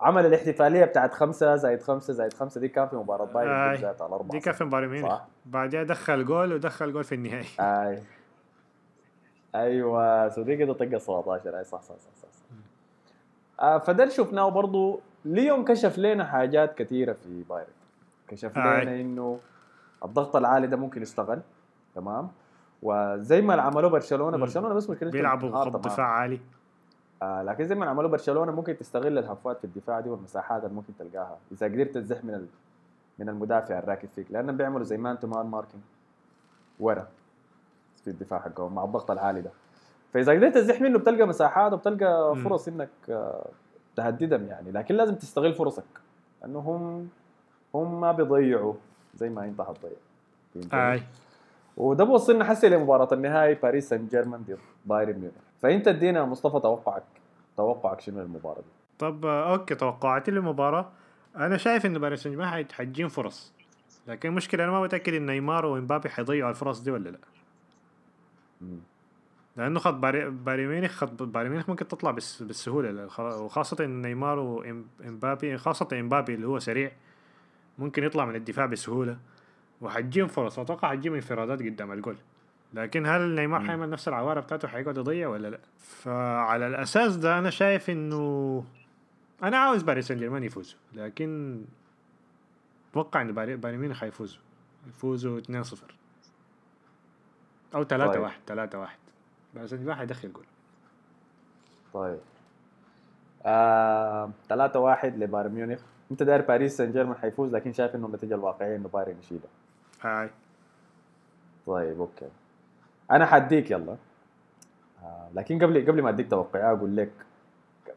عمل 0.00 0.26
الاحتفالية 0.26 0.84
بتاعت 0.84 1.14
خمسة 1.14 1.56
زائد 1.56 1.82
خمسة 1.82 2.12
زائد 2.12 2.32
خمسة. 2.32 2.60
دي 2.60 2.68
كان 2.68 2.88
في 2.88 2.96
مباراة 2.96 3.24
بايرن. 3.24 3.70
بالذات 3.72 4.02
على 4.02 4.14
أربعة 4.14 4.30
دي 4.30 4.40
كان 4.40 4.54
في 4.54 4.64
ميونخ. 4.64 5.08
صح؟ 5.08 5.26
بعدها 5.46 5.82
دخل 5.82 6.24
جول 6.24 6.52
ودخل 6.52 6.92
جول 6.92 7.04
في 7.04 7.14
النهائي. 7.14 7.46
أي. 7.60 8.02
أيوه. 9.54 10.28
so 10.28 10.42
دي 10.42 10.56
كده 10.56 10.72
طقة 10.72 10.98
17 10.98 11.58
أي 11.58 11.64
صح 11.64 11.80
صح 11.82 11.94
صح 11.94 12.14
صح, 12.22 12.28
صح. 12.32 12.56
آه 13.60 13.78
فده 13.78 14.02
اللي 14.04 14.14
شفناه 14.14 14.48
برضه 14.48 15.00
ليون 15.24 15.64
كشف 15.64 15.98
لنا 15.98 16.24
حاجات 16.24 16.74
كثيرة 16.78 17.12
في 17.12 17.42
بايرن. 17.48 17.68
كشف. 18.28 18.58
لنا 18.58 19.00
إنه 19.00 19.38
الضغط 20.04 20.36
العالي 20.36 20.66
ده 20.66 20.76
ممكن 20.76 21.02
يشتغل 21.02 21.40
تمام 21.94 22.28
وزي 22.82 23.40
ما 23.40 23.62
عملوه 23.62 23.90
برشلونة 23.90 24.36
مم. 24.36 24.42
برشلونة 24.42 24.74
بس 24.74 24.90
مشكلته 24.90 25.12
بيلعبوا 25.12 25.48
انهار 25.48 25.70
خط. 25.70 25.76
دفاع 25.84 26.06
عالي 26.06 26.40
آه 27.22 27.42
لكن 27.42 27.64
زي 27.64 27.74
ما 27.74 27.86
عملوا 27.86 28.10
برشلونة 28.10 28.52
ممكن 28.52 28.76
تستغل 28.76 29.18
الهفوات 29.18 29.58
في 29.58 29.64
الدفاع 29.64 30.00
دي 30.00 30.08
والمساحات 30.10 30.64
اللي 30.64 30.74
ممكن 30.74 30.92
تلقاها 30.98 31.38
إذا 31.52 31.66
قدرت 31.66 31.94
تزح 31.94 32.24
من. 32.24 32.46
من 33.18 33.28
المدافع 33.28 33.78
الراكب 33.78 34.08
فيك 34.08 34.26
لأنهم 34.30 34.56
بيعملوا 34.56 34.84
زي 34.84 34.96
man 34.96 35.18
to 35.18 35.26
man 35.26 35.46
marking 35.46 35.82
ورا 36.80 37.06
في 38.04 38.10
الدفاع 38.10 38.38
حقهم 38.40 38.74
مع 38.74 38.84
الضغط 38.84 39.10
العالي 39.10 39.40
ده 39.42 39.50
فإذا 40.14 40.32
قدرت 40.32 40.54
تزح 40.54 40.80
منه 40.80 40.98
بتلقى 40.98 41.26
مساحات 41.26 41.72
وبتلقى. 41.72 42.36
فرص 42.36 42.68
إنك 42.68 42.88
آه، 43.10 43.46
تهددهم 43.96 44.46
يعني 44.46 44.70
لكن 44.70 44.94
لازم 44.94 45.14
تستغل 45.14 45.54
فرصك 45.54 45.84
لأنه 46.42 46.58
هم 46.58 47.08
هم 47.74 48.00
ما 48.00 48.12
بيضيعوا 48.12 48.74
زي 49.14 49.28
ما 49.28 49.44
انت 49.44 49.60
حتضيع؟ 49.60 49.90
أي. 50.92 51.02
وده 51.76 52.04
بوصلنا 52.04 52.44
حسي 52.44 52.68
لمباراة 52.68 53.08
النهائي 53.12 53.54
باريس 53.54 53.88
سان 53.88 54.06
جيرمان 54.06 54.42
ضد 54.42 54.58
بايرن 54.86 55.18
ميونخ. 55.18 55.34
فأنت 55.62 55.88
ادينا 55.88 56.24
مصطفى 56.24 56.60
توقعك 56.60 57.02
توقعك 57.56 58.00
شنو 58.00 58.22
المباراة 58.22 58.58
دي؟ 58.60 58.66
طب 58.98 59.26
okay 59.26 59.74
توقعاتي 59.74 60.30
للمباراة. 60.30 60.88
أنا 61.36 61.56
شايف 61.56 61.86
انه 61.86 61.98
باريس 61.98 62.22
سان 62.22 62.32
جيرمان 62.32 62.48
حيت- 62.50 62.72
حتجيهم 62.72 63.08
فرص. 63.08 63.52
لكن 64.06 64.28
المشكلة 64.28 64.64
أنا 64.64 64.72
ما 64.72 64.80
متأكد 64.82 65.14
إن 65.14 65.26
نيمار 65.26 65.66
وإمبابي 65.66 66.08
حيضيعوا 66.08 66.50
الفرص 66.50 66.80
دي 66.80 66.90
ولا 66.90 67.08
لا. 67.10 67.18
مم. 68.60 68.78
لأنه 69.56 69.78
خط 69.80 69.94
باري 69.94 70.30
بايرن 70.30 70.66
ميونخ 70.68 70.90
خط 70.90 71.22
بايرن 71.22 71.50
ميونخ 71.50 71.68
ممكن 71.70 71.88
تطلع 71.88 72.10
بس 72.10 72.42
بالسهولة. 72.42 73.08
وخاصة 73.20 73.86
نيمار 73.86 74.38
وامبابي 74.38 75.58
خاصة 75.58 75.88
إمبابي 75.92 76.34
اللي 76.34 76.46
هو 76.46 76.58
سريع. 76.58 76.90
ممكن 77.78 78.04
يطلع 78.04 78.24
من 78.24 78.34
الدفاع 78.36 78.66
بسهولة 78.66 79.18
وحتجيهم 79.80 80.28
فرص. 80.28 80.58
أتوقع 80.58 80.90
حتجيهم 80.90 81.14
انفرادات 81.14 81.62
قدام 81.62 81.92
الجول. 81.92 82.16
لكن 82.74 83.06
هل 83.06 83.34
نيمار. 83.34 83.60
حيعمل 83.66 83.90
نفس 83.90 84.08
العوارة 84.08 84.40
بتاعته 84.40 84.68
حيقعد 84.68 84.96
يضيع 84.98 85.28
ولا 85.28 85.48
لا؟ 85.48 85.58
فعلى 85.78 86.66
الأساس 86.66 87.16
ده 87.16 87.38
أنا 87.38 87.50
شايف 87.50 87.90
إنه 87.90 88.64
أنا 89.42 89.56
عاوز 89.58 89.82
باريس 89.82 90.08
سان 90.08 90.18
جيرمان 90.18 90.44
يفوزوا. 90.44 90.78
لكن 90.94 91.60
أتوقع 92.90 93.20
إن 93.22 93.32
باري- 93.32 93.56
بايرن 93.56 93.78
ميونخ 93.78 94.00
حيفوزوا. 94.00 94.40
يفوزوا 94.88 95.38
2-0 95.40 95.94
أو 97.74 97.84
3-1 97.84 97.88
طيب. 97.88 98.30
3-1 98.46 98.98
باريس 99.54 99.70
سان 99.70 99.78
جيرمان 99.78 99.96
حيدخل 99.96 100.32
جول. 100.32 100.44
طيب. 101.94 102.18
آه 103.46 104.30
3 104.48 104.80
1 104.80 105.18
لبايرن 105.18 105.52
ميونخ. 105.52 105.80
أنت 106.10 106.22
داير 106.22 106.40
باريس 106.40 106.76
سان 106.76 106.92
جيرمان 106.92 107.16
حيفوز 107.16 107.54
لكن 107.54 107.72
شايف 107.72 107.94
انه 107.94 108.06
النتيجة 108.06 108.34
الواقعية 108.34 108.76
إنه 108.76 108.88
بايرن 108.88 109.14
يشيلها 109.22 109.42
هاي. 110.02 110.30
طيب 111.66 112.00
okay. 112.00 112.28
أنا 113.10 113.26
حديك 113.26 113.70
يلا. 113.70 113.96
آه 115.02 115.28
لكن 115.34 115.58
قبل 115.62 115.86
قبل 115.86 116.02
ما 116.02 116.08
أديك 116.08 116.30
توقعات 116.30 116.78
أقول 116.78 116.96
لك 116.96 117.10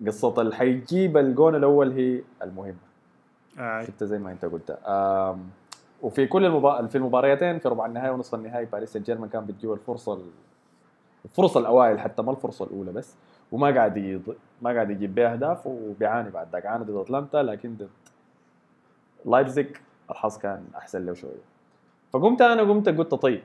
قصة 0.08 0.42
اللي 0.42 0.56
حيجيب 0.56 1.18
الجون 1.18 1.56
الأول 1.56 1.92
هي 1.92 2.22
المهمة. 2.44 2.76
هاي. 3.58 3.86
شفت 3.86 4.04
زي 4.04 4.20
ما 4.20 4.32
أنت 4.32 4.46
قلت. 4.46 4.78
آم، 4.88 5.50
وفي 6.02 6.28
كل 6.28 6.46
المبا... 6.46 6.88
في 6.88 6.98
المباريتين 6.98 7.60
في 7.60 7.68
ربع 7.68 7.86
النهائي 7.86 8.10
ونصف 8.12 8.36
النهائي 8.36 8.66
باريس 8.66 8.94
سان 8.94 9.02
جيرمان 9.04 9.30
كان 9.30 9.46
بتجيه 9.46 9.74
الفرصة 9.74 10.14
ال- 10.14 10.32
الفرصة 11.26 11.60
الأوائل 11.60 12.00
حتى 12.00 12.22
ما 12.22 12.32
الفرصة 12.32 12.66
الأولى 12.66 12.92
بس. 12.92 13.16
وما 13.52 13.72
قاعد 13.76 13.98
يض... 13.98 14.36
ما 14.62 14.70
قاعد 14.74 14.90
يجيب 14.90 15.16
بها 15.16 15.34
أهداف 15.34 15.68
وبيعاني 15.68 16.30
بعد 16.30 16.48
ذاك. 16.54 16.66
عانى 16.66 16.84
ضد 16.84 16.96
أتلانتا 16.96 17.38
لكن 17.38 17.76
ضد 17.76 17.90
لايبزيج 19.26 19.68
الحظ 20.12 20.38
كان 20.38 20.64
أحسن 20.78 21.06
له 21.06 21.14
شوية 21.14 21.42
فقمت 22.14 22.42
أنا 22.42 22.62
قمت 22.62 22.90
قلت 22.90 23.14
طيب 23.14 23.44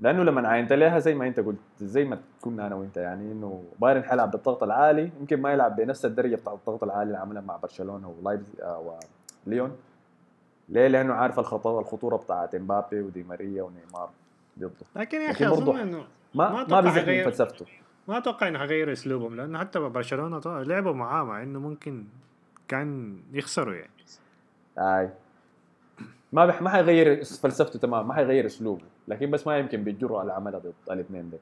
لأنه 0.00 0.22
لما 0.22 0.48
عاينت 0.48 0.72
لها 0.72 0.98
زي 0.98 1.14
ما 1.14 1.26
أنت 1.26 1.40
قلت 1.40 1.58
زي 1.78 2.04
ما 2.04 2.18
كنا 2.40 2.66
أنا 2.66 2.74
وأنت 2.74 2.96
يعني 2.96 3.32
إنه 3.32 3.64
بايرن 3.80 4.04
حيلعب 4.04 4.30
بالضغط 4.30 4.62
العالي 4.62 5.10
يمكن 5.20 5.40
ما 5.40 5.52
يلعب 5.52 5.76
بنفس 5.76 6.04
الدرجة 6.04 6.36
بتاع 6.36 6.52
الضغط 6.52 6.84
العالي 6.84 7.02
اللي 7.02 7.18
عملها 7.18 7.42
مع 7.42 7.56
برشلونة 7.56 8.08
ولايبز 8.08 8.60
آه 8.62 8.98
وليون 9.46 9.76
ليه؟ 10.68 10.88
لأنه 10.88 11.14
عارف 11.14 11.38
الخطوره 11.38 11.80
الخطورة 11.80 12.16
بتاعت 12.16 12.54
إمبابي 12.54 13.00
ودي 13.00 13.22
ماريا 13.22 13.62
ونيمار 13.62 14.10
ضده 14.58 14.70
لكن 14.96 15.20
يا 15.20 15.30
أخي 15.30 15.46
أظن 15.46 15.78
إنه 15.78 16.04
ما 16.34 16.64
ما 16.64 16.80
بيزك 16.80 17.08
من. 17.08 17.24
فلسفته 17.24 17.66
ما 18.08 18.18
أتوقع 18.18 18.48
إنه 18.48 18.58
حيغير 18.58 18.92
أسلوبهم 18.92 19.36
لأنه 19.36 19.58
حتى 19.58 19.78
برشلونة 19.78 20.40
لعبوا 20.46 20.92
معاه 20.92 21.24
مع 21.24 21.42
إنه 21.42 21.58
ممكن 21.58 22.04
كان 22.68 23.18
يخسروا 23.32 23.74
يعني 23.74 23.97
آي 24.78 25.10
ما 26.32 26.46
بح 26.46 26.62
ما 26.62 26.70
حيغير 26.70 27.24
فلسفته 27.24 27.78
تمام 27.78 28.08
ما 28.08 28.14
حيغير 28.14 28.46
أسلوبه 28.46 28.82
لكن 29.08 29.30
بس 29.30 29.46
ما 29.46 29.58
يمكن 29.58 29.84
بالجرأة 29.84 30.22
اللي 30.22 30.32
عملها 30.32 30.58
ضد 30.58 30.74
الاثنين 30.90 31.30
ديك 31.30 31.40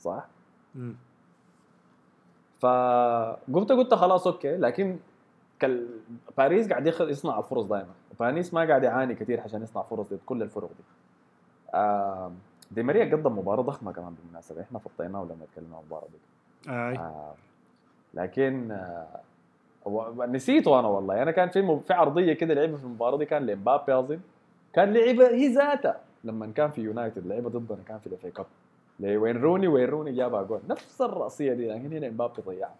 صح؟ 0.00 0.26
مم. 0.74 0.94
فقمت 2.58 3.72
قلت 3.72 3.94
خلاص 3.94 4.26
okay 4.26 4.56
لكن 4.56 4.98
كال... 5.58 5.86
باريس 6.38 6.68
قاعد 6.68 6.86
يخ... 6.86 7.00
يصنع 7.00 7.38
الفرص 7.38 7.64
دائما 7.64 7.92
باريس 8.20 8.54
ما 8.54 8.64
قاعد 8.64 8.82
يعاني 8.82 9.14
كثير 9.14 9.40
عشان 9.40 9.62
يصنع 9.62 9.82
فرص 9.82 10.06
ضد 10.06 10.20
كل 10.26 10.42
الفرق 10.42 10.68
دي 10.68 10.84
آه... 11.74 12.32
دي 12.70 12.82
ماريا 12.82 13.16
قدم 13.16 13.38
مباراة 13.38 13.62
ضخمة 13.62 13.92
كمان 13.92 14.14
بالمناسبة 14.14 14.60
إحنا 14.60 14.78
فطيناه 14.78 15.24
لما 15.24 15.46
تكلمنا 15.52 15.76
عن 15.76 15.82
المباراة 15.82 16.06
دي 16.06 16.70
آه... 16.98 17.34
لكن 18.14 18.70
آه... 18.70 19.20
هو- 19.86 20.24
نسيته 20.30 20.78
أنا 20.80 20.88
والله. 20.88 21.22
أنا 21.22 21.30
كان 21.30 21.48
في. 21.48 21.78
في 21.86 21.92
عرضية 21.92 22.32
كده 22.32 22.54
لعبها 22.54 22.76
في 22.76 22.84
المباراة 22.84 23.16
دي 23.18 23.24
كان 23.24 23.46
لإمبابي 23.46 23.92
أظن. 23.98 24.20
كان 24.72 24.92
لعبها 24.92 25.28
هي 25.28 25.48
ذاتها. 25.48 26.00
لما 26.24 26.46
كان 26.46 26.70
في 26.70 26.80
يونايتد 26.80 27.26
لعبها 27.26 27.48
ضدنا 27.48 27.78
كان 27.88 27.98
في 27.98 28.06
ال 28.06 28.14
FA 28.14 28.30
Cup 28.30 28.46
وين 29.00 29.36
روني؟ 29.42 29.68
وين 29.68 29.88
روني 29.88 30.12
جابها 30.12 30.42
جول 30.42 30.60
نفس 30.68 31.02
الرأسية 31.02 31.52
دي 31.52 31.68
لكن 31.68 31.92
هنا 31.92 32.06
إمبابي 32.08 32.42
ضيعها. 32.46 32.74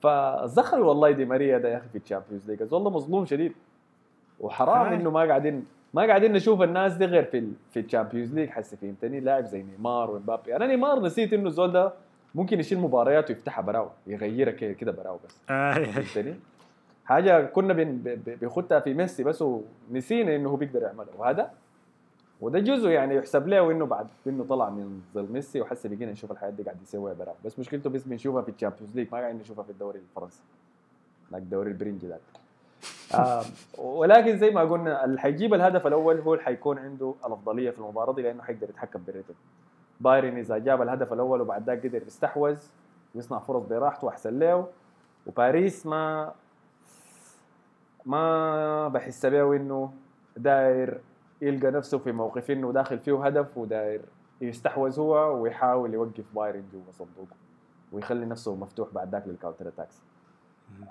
فزخري 0.00 0.80
والله 0.80 1.10
دي 1.10 1.24
ماريا 1.24 1.58
ده 1.58 1.68
يا 1.68 1.76
أخي 1.76 1.88
في 1.88 1.98
ال 1.98 2.03
Champions 2.03 2.50
League 2.50 2.74
والله 2.74 2.90
مظلوم 2.90 3.24
شديد. 3.26 3.52
وحرام. 4.40 4.92
إنه 4.92 5.10
ما 5.10 5.20
قاعدين 5.20 5.66
ما 5.94 6.02
قاعدين 6.02 6.32
نشوف 6.32 6.62
الناس 6.62 6.94
دي 6.94 7.04
غير 7.04 7.24
في 7.24 7.38
ال... 7.38 7.52
في 7.70 7.80
ال 7.80 7.85
Champions 7.85 8.34
League 8.34 8.48
حسي 8.50 8.76
فهمتني؟ 8.76 9.20
لاعب 9.20 9.44
زي 9.44 9.62
نيمار 9.62 10.10
ومبابي 10.10 10.56
أنا 10.56 10.66
نيمار 10.66 11.00
نسيت 11.02 11.32
إنه 11.32 11.46
الزول 11.48 11.72
ده 11.72 11.92
ممكن 12.34 12.60
يشيل 12.60 12.78
مباريات 12.78 13.30
ويفتحها 13.30 13.62
براو 13.62 13.88
يغيرها 14.06 14.52
كده 14.52 14.92
براو 14.92 15.18
بس. 15.24 15.36
فهمتني؟ 15.46 16.34
حاجة 17.04 17.46
كنا 17.46 17.72
بنخدها 18.40 18.80
في 18.80 18.94
ميسي 18.94 19.24
بس 19.24 19.44
ونسينا 19.90 20.36
إنه 20.36 20.48
هو 20.48 20.56
بيقدر 20.56 20.82
يعملها 20.82 21.14
وهذا 21.18 21.50
وده 22.40 22.58
جزء 22.58 22.88
يعني 22.88 23.14
يحسب 23.14 23.48
له 23.48 23.70
إنه 23.70 23.86
بعد 23.86 24.06
إنه 24.26 24.44
طلع 24.44 24.70
من 24.70 25.00
ظل 25.14 25.32
ميسي 25.32 25.60
وحسه 25.60 25.88
بقينا 25.88 26.12
نشوف 26.12 26.32
الحياة 26.32 26.50
دي 26.50 26.62
قاعد 26.62 26.82
يسويها 26.82 27.14
براو. 27.14 27.34
بس 27.44 27.58
مشكلته 27.58 27.90
بس 27.90 28.02
بنشوفها 28.02 28.42
في 28.42 28.48
ال 28.48 28.53
Champions 28.53 28.96
League 28.96 29.08
ما 29.12 29.18
قاعدين 29.18 29.40
نشوفها 29.40 29.64
في 29.64 29.70
الدوري 29.70 29.98
الفرنسي. 29.98 30.42
ذاك 31.32 31.42
الدوري 31.42 31.70
البرنجي 31.70 32.06
ذاك. 32.06 32.20
آه 33.14 33.42
ولكن 33.78 34.38
زي 34.38 34.50
ما 34.50 34.60
قلنا 34.60 35.04
اللي 35.04 35.20
حيجيب 35.20 35.54
الهدف 35.54 35.86
الأول 35.86 36.20
هو 36.20 36.34
اللي 36.34 36.44
حيكون 36.44 36.78
عنده 36.78 37.14
الأفضلية 37.26 37.70
في 37.70 37.78
المباراة 37.78 38.12
دي 38.12 38.22
لأنه 38.22 38.42
حيقدر 38.42 38.68
يتحكم 38.70 39.00
بال 39.06 39.12
rhythm. 39.12 39.34
بايرن 40.02 40.36
إذا 40.38 40.58
جاب 40.58 40.82
الهدف 40.82 41.12
الأول 41.12 41.40
وبعد 41.40 41.66
ذاك 41.66 41.86
قدر 41.86 42.02
يستحوذ 42.02 42.58
ويصنع 43.14 43.38
فرص 43.38 43.64
براحته 43.66 44.08
احسن 44.08 44.38
له. 44.38 44.66
وباريس 45.26 45.86
ما 45.86 46.32
ما 48.06 48.88
بحس 48.88 49.26
بيه 49.26 49.56
إنه 49.56 49.92
داير 50.36 51.00
يلقى 51.42 51.70
نفسه 51.70 51.98
في 51.98 52.12
موقف 52.12 52.50
إنه 52.50 52.72
داخل 52.72 52.98
فيه 52.98 53.26
هدف 53.26 53.58
وداير 53.58 54.00
يستحوذ 54.40 55.00
هو 55.00 55.42
ويحاول 55.42 55.94
يوقف 55.94 56.24
بايرن 56.34 56.64
جوا 56.72 56.92
صندوقه 56.92 57.36
ويخلي 57.92 58.26
نفسه 58.26 58.54
مفتوح 58.54 58.88
بعد 58.92 59.12
ذاك 59.12 59.28
لل 59.28 59.37
counter 59.37 59.68
attacks. 59.68 60.02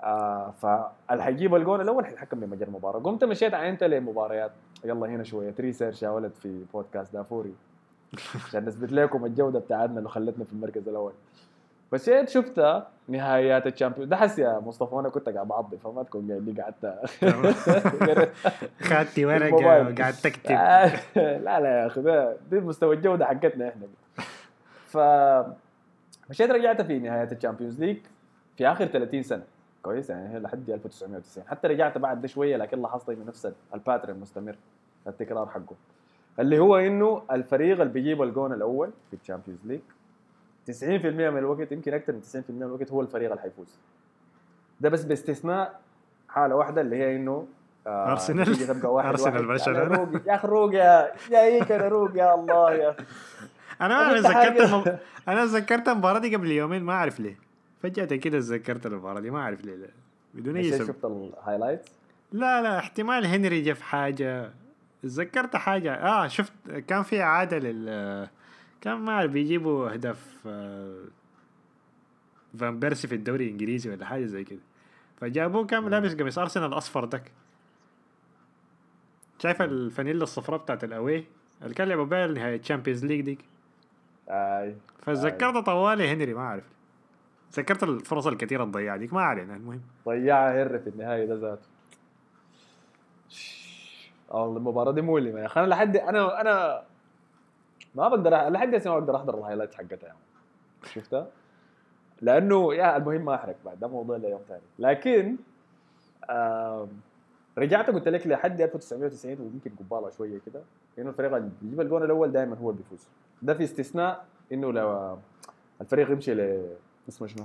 آه 0.02 0.50
فاللي 0.50 1.22
حيجيب 1.22 1.54
الجول 1.54 1.80
الأول 1.80 2.06
حيتحكم 2.06 2.40
بمجال 2.40 2.68
المباراة. 2.68 3.00
قمت 3.00 3.24
مشيت 3.24 3.54
عينت 3.54 3.84
لمباريات. 3.84 4.52
يلا 4.84 5.06
هنا 5.06 5.22
شوية. 5.22 5.54
research 5.60 6.02
يا 6.02 6.10
ولد 6.10 6.32
في 6.34 6.64
بودكاست 6.72 7.12
دافوري. 7.12 7.54
عشان 8.46 8.64
نثبت 8.64 8.92
لكم 8.92 9.24
الجودة 9.24 9.58
بتاعتنا 9.58 9.98
اللي 9.98 10.08
خلتنا 10.08 10.44
في 10.44 10.52
المركز 10.52 10.88
الأول. 10.88 11.12
مشيت 11.92 12.28
شفتها 12.28 12.88
نهائيات 13.08 13.66
ال 13.66 13.70
Champions. 13.70 14.08
ده 14.08 14.16
حس 14.16 14.38
يا 14.38 14.58
مصطفى 14.58 14.94
وأنا 14.94 15.08
كنت 15.08 15.28
قاعد 15.28 15.48
بعضي 15.48 15.76
فما 15.78 16.02
تكون 16.02 16.28
قاعد 16.28 16.42
لي 16.48 16.62
قعدت. 16.62 17.10
خدتي 18.82 19.24
ورقة. 19.24 19.54
وقاعد 19.92 20.14
تكتب 20.14 20.50
لا 21.44 21.60
لا 21.60 21.80
يا 21.82 21.86
أخي 21.86 22.34
دي 22.50 22.60
مستوى 22.60 22.94
الجودة 22.96 23.26
حقتنا 23.26 23.68
إحنا. 23.68 23.86
ف 24.86 24.98
مشيت 26.30 26.50
رجعت 26.50 26.82
في 26.82 26.98
نهاية 26.98 27.32
ال 27.32 27.37
Champions 27.37 27.80
League 27.80 27.96
في 28.56 28.66
آخر 28.68 28.86
30 28.86 29.22
سنة. 29.22 29.42
كويس 29.82 30.10
يعني 30.10 30.34
هي 30.34 30.38
لحد 30.38 30.70
1990 30.70 31.46
حتى 31.48 31.68
رجعت 31.68 31.98
بعد 31.98 32.20
ده 32.20 32.28
شوية 32.28 32.56
لكن 32.56 32.82
لاحظت 32.82 33.08
إنه 33.08 33.24
نفس 33.24 33.52
ال 33.74 33.80
pattern 33.80 34.20
مستمر. 34.20 34.56
التكرار 35.06 35.46
حقه. 35.46 35.76
اللي 36.40 36.58
هو 36.58 36.76
إنه 36.76 37.22
الفريق 37.30 37.80
اللي 37.80 37.92
بيجيب 37.92 38.22
الجون 38.22 38.52
الأول 38.52 38.90
في 39.10 39.16
ال 39.16 39.20
Champions 39.20 39.60
League 39.64 39.80
90% 40.70 41.04
من 41.04 41.38
الوقت 41.38 41.72
يمكن 41.72 41.94
أكثر 41.94 42.12
من 42.12 42.20
90% 42.22 42.36
من 42.48 42.62
الوقت 42.62 42.90
هو 42.92 43.00
الفريق 43.00 43.30
اللي 43.30 43.42
حيفوز 43.42 43.78
ده 44.80 44.88
بس 44.88 45.04
باستثناء 45.04 45.80
حالة 46.28 46.54
واحدة 46.56 46.80
اللي 46.80 46.96
هي 46.96 47.16
إنه 47.16 47.46
آه 47.86 48.14
تبقى 48.68 48.92
واحد 48.92 49.08
أرسنال 49.08 49.34
واحد. 49.34 49.46
برشلونة. 49.46 50.20
يا 50.26 50.30
يا 50.30 50.34
أخي 50.34 50.48
روق 50.48 50.74
يا 50.74 51.12
جايك 51.30 51.72
أنا 51.72 51.88
روق 51.88 52.16
يا 52.16 52.34
الله 52.34 52.74
يا. 52.74 52.96
أنا 53.80 54.10
ما 54.12 54.18
أنت 54.18 54.26
اعرف 54.26 54.52
ذكرت 54.52 54.58
حاجة- 54.58 54.72
المب... 54.74 54.98
أنا 55.28 55.44
ذكرت 55.44 55.88
المباراة 55.88 56.18
دي 56.18 56.36
قبل 56.36 56.50
يومين 56.50 56.82
ما 56.82 56.92
أعرف 56.92 57.20
ليه 57.20 57.36
فجأة 57.82 58.04
كده 58.04 58.38
ذكرت 58.40 58.86
المباراة 58.86 59.20
دي 59.20 59.30
ما 59.30 59.38
أعرف 59.38 59.64
ليه. 59.64 59.88
بدون 60.34 60.56
أي 60.56 60.72
سبب 60.72 60.86
شفت 60.86 61.04
ال 61.04 61.12
highlights 61.12 61.92
لا 62.32 62.62
لا 62.62 62.78
احتمال 62.78 63.26
هنري 63.26 63.60
جاب 63.60 63.76
حاجة 63.76 64.50
تذكرت 65.02 65.56
حاجة؟ 65.56 65.94
آه 65.94 66.26
شفت 66.26 66.52
كان 66.70 67.02
في 67.02 67.22
اعاده 67.22 67.58
لل 67.58 68.28
كان 68.80 68.94
ما 68.96 69.12
أعرف 69.12 69.30
بيجيبوا 69.30 69.92
اهداف 69.92 70.48
فان 72.58 72.80
بيرسي 72.80 73.08
في 73.08 73.14
الدوري 73.14 73.44
الإنجليزي 73.44 73.90
ولا 73.90 74.06
حاجة 74.06 74.24
زي 74.24 74.44
كده. 74.44 74.60
فجابوه 75.20 75.66
كان 75.66 75.88
لابس 75.88 76.14
قميص 76.14 76.38
أرسنال 76.38 76.66
الأصفر 76.66 77.04
دك. 77.04 77.32
شايف 79.38 79.62
الفانيلا 79.62 80.22
الصفراء 80.22 80.60
بتاعت 80.60 80.84
ال 80.84 80.91
away؟ 80.91 81.24
اللي 81.62 81.74
كان 81.74 81.88
لعبوا 81.88 82.04
بيها 82.04 82.26
نهايه 82.26 82.56
ال 82.56 82.61
Champions 82.61 83.04
League 83.04 83.20
دي 83.20 83.38
أي 84.28 84.76
فذكرت 85.02 85.66
طوالي 85.66 86.08
هنري 86.12 86.34
ما 86.34 86.40
أعرف. 86.40 86.64
ذكرت 87.54 87.82
الفرص 87.82 88.26
الكثيرة 88.26 88.64
الضيعه 88.64 88.96
ديك 88.96 89.12
ما 89.12 89.22
علينا 89.22 89.56
المهم. 89.56 89.80
ضيعها 90.08 90.62
هر 90.62 90.78
في 90.78 90.88
النهايه 90.90 91.24
ده 91.26 91.34
ذاته. 91.34 91.71
والله 94.32 94.56
المباراة 94.56 94.92
دي 94.92 95.00
مؤلمه 95.00 95.40
يا 95.40 95.46
أخي 95.46 95.60
أنا 95.60 95.66
لحد 95.66 95.96
أنا 95.96 96.40
أنا 96.40 96.82
ما 97.94 98.08
بقدر 98.08 98.30
لحد 98.30 98.74
هسه 98.74 98.90
ما 98.90 98.98
بقدر 98.98 99.16
أحضر 99.16 99.38
الهايلايت 99.38 99.74
حقتها 99.74 100.06
يعني 100.06 100.18
شفتها؟ 100.84 101.26
لأنه 102.20 102.74
يا 102.74 102.96
المهم 102.96 103.24
ما 103.24 103.34
أحرق 103.34 103.56
بعد 103.64 103.80
ده 103.80 103.88
موضوع 103.88 104.16
ليوم 104.16 104.40
ثاني 104.48 104.62
لكن 104.78 105.36
رجعت 107.58 107.90
قلت 107.90 108.08
لك 108.08 108.26
لحد 108.26 108.60
1990 108.60 109.40
ويمكن 109.40 109.70
قبالة 109.80 110.10
شوية 110.10 110.40
كده 110.46 110.62
إنه 110.98 111.10
الفريق 111.10 111.34
اللي 111.34 111.50
بيجيب 111.62 111.80
الجون 111.80 112.02
الأول 112.02 112.32
دائما 112.32 112.56
هو 112.56 112.70
اللي 112.70 112.82
بيفوز 112.82 113.08
ده 113.42 113.54
في 113.54 113.64
استثناء 113.64 114.24
إنه 114.52 114.72
لو 114.72 115.18
الفريق 115.80 116.10
يمشي 116.10 116.34
ل 116.34 116.66
اسمه 117.08 117.26
شنو؟ 117.28 117.44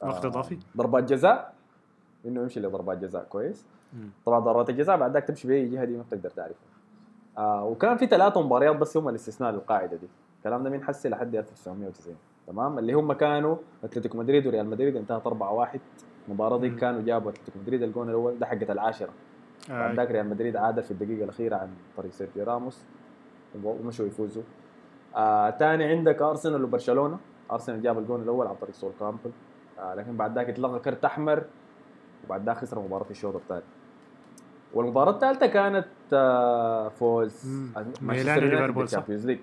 وقت 0.00 0.24
آه، 0.24 0.28
اضافي 0.28 0.58
ضربات 0.76 1.04
جزاء 1.04 1.54
إنه 2.26 2.40
يمشي 2.42 2.60
لضربات 2.60 2.98
جزاء 2.98 3.24
كويس. 3.24 3.64
طبعا 4.26 4.38
ضربات 4.40 4.70
الجزاء 4.70 4.96
بعد 4.96 5.12
ذاك 5.12 5.24
تمشي 5.24 5.48
بأي 5.48 5.68
جهة 5.68 5.84
دي 5.84 5.96
ما 5.96 6.02
بتقدر 6.02 6.30
تعرفها 6.30 6.56
آه 7.38 7.64
وكان 7.64 7.96
في 7.96 8.06
ثلاثة 8.06 8.42
مباريات 8.42 8.76
بس 8.76 8.96
هم 8.96 9.08
الاستثناء 9.08 9.50
للقاعدة 9.52 9.96
دي. 9.96 10.08
الكلام 10.38 10.62
ده 10.62 10.70
من 10.70 10.84
حسي 10.84 11.08
لحد 11.08 11.36
1990 11.36 12.16
تمام؟ 12.46 12.78
اللي 12.78 12.92
هم 12.92 13.12
كانوا 13.12 13.56
أتلتيكو 13.84 14.18
مدريد 14.18 14.46
وريال 14.46 14.66
مدريد 14.66 14.96
انتهت 14.96 15.26
4 15.26 15.52
1 15.52 15.80
المباراة 16.28 16.58
دي. 16.58 16.70
كانوا 16.70 17.02
جابوا 17.02 17.30
أتلتيكو 17.30 17.58
مدريد 17.58 17.82
الجون 17.82 18.08
الأول. 18.08 18.38
ده 18.38 18.46
حقت 18.46 18.70
العاشرة. 18.70 19.10
بعد 19.68 19.90
آه. 19.90 19.94
ذاك 19.94 20.10
ريال 20.10 20.28
مدريد 20.28 20.56
عادل 20.56 20.82
في 20.82 20.90
الدقيقة 20.90 21.24
الأخيرة 21.24 21.56
عن 21.56 21.68
طريق 21.96 22.12
سيرجيو 22.12 22.44
راموس. 22.44 22.84
ومشوا 23.64 24.06
يفوزوا. 24.06 24.42
آه 25.16 25.50
تاني 25.50 25.84
عندك 25.84 26.22
أرسنال 26.22 26.64
وبرشلونة. 26.64 27.18
أرسنال 27.52 27.82
جاب 27.82 27.98
الجون 27.98 28.22
الأول 28.22 28.46
عن 28.46 28.54
طريق 28.54 28.74
سول 28.74 28.92
كامبل. 29.00 29.30
آه 29.78 29.94
لكن 29.94 30.16
بعد 30.16 30.34
ذاك 30.34 30.48
اتلغى 30.48 30.78
كرت 30.78 31.04
احمر 31.04 31.44
وبعد 32.24 32.46
ذاك 32.46 32.56
خسر 32.56 32.78
مباراة 32.80 33.10
الشوط 33.10 33.34
الثاني. 33.34 33.62
والمباراة 34.74 35.10
الثالثة 35.12 35.46
كانت 35.46 35.86
آه 36.12 36.88
فوز. 36.88 37.46
مانشستر 38.00 38.34
ميلان 38.40 38.44
وليفربول 38.44 38.88
صح؟ 38.88 39.02
league 39.08 39.38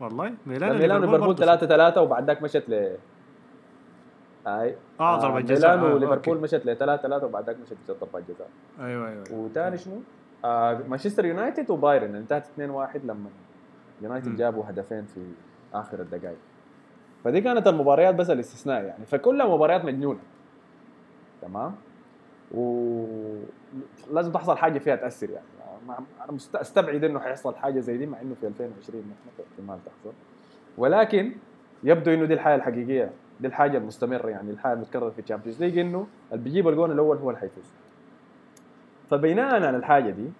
والله 0.00 0.32
ميلان 0.46 0.78
ميلان 0.78 0.96
وليفربول 0.98 1.20
برضه 1.20 1.34
3 1.44 1.66
3 1.66 2.00
وبعد 2.02 2.26
ذاك 2.26 2.42
مشت 2.42 2.64
ل 2.68 2.96
أي 4.46 4.76
آه 5.00 5.18
ضربة 5.18 5.40
جزاء 5.40 5.76
ميلان 5.76 5.90
آه، 5.90 5.94
وليفربول. 5.94 6.40
مشت 6.40 6.66
ل 6.66 6.76
3 6.76 7.02
3 7.02 7.26
وبعد 7.26 7.44
ذاك 7.46 7.56
مشت 7.62 7.76
ضربات 7.88 8.22
جزاء 8.28 8.48
أيوه 8.80 9.08
أيوه 9.08 9.24
أيوة. 9.30 9.38
وثاني 9.40 9.78
شنو؟ 9.78 10.00
آه 10.44 10.80
مانشستر 10.88 11.24
يونايتد 11.24 11.70
وبايرن 11.70 12.14
انتهت 12.14 12.44
2-1 12.46 12.50
لما 13.04 13.30
يونايتد. 14.02 14.36
جابوا 14.36 14.64
هدفين 14.68 15.04
في 15.14 15.20
آخر 15.74 16.00
الدقائق 16.00 16.36
فدي 17.24 17.40
كانت 17.40 17.66
المباريات 17.66 18.14
بس 18.14 18.30
الاستثناء 18.30 18.82
يعني 18.84 19.06
فكلها 19.06 19.46
مباريات 19.46 19.84
مجنونة 19.84 20.18
تمام 21.42 21.74
ولازم 22.54 24.32
تحصل 24.32 24.56
حاجة 24.56 24.78
فيها 24.78 24.96
تاثر 24.96 25.30
يعني. 25.30 25.46
أنا 25.88 26.36
أستبعد 26.54 27.04
إنه 27.04 27.20
حيحصل 27.20 27.54
حاجة 27.56 27.80
زي 27.80 27.96
دي 27.96 28.06
مع 28.06 28.20
إنه 28.20 28.34
في 28.40 28.46
2020 28.46 29.04
ما 29.04 29.14
في 29.36 29.42
احتمال 29.52 29.78
تحصل. 29.84 30.12
ولكن 30.78 31.32
يبدو 31.84 32.10
إنه 32.14 32.24
دي 32.24 32.34
الحالة 32.34 32.54
الحقيقية 32.54 33.10
دي 33.40 33.46
الحاجة 33.46 33.78
المستمرة 33.78 34.28
يعني 34.28 34.50
الحالة 34.50 34.74
المتكررة 34.74 35.10
في 35.10 35.18
ال 35.18 35.22
Champions 35.22 35.62
League 35.62 35.78
إنه 35.78 36.06
اللي 36.32 36.44
بيجيب 36.44 36.68
الجون 36.68 36.90
الأول 36.90 37.16
هو 37.16 37.30
اللي 37.30 37.40
حيفوز 37.40 37.64
فبناء 39.10 39.54
على 39.54 39.76
الحاجة 39.76 40.10
دي 40.10 40.30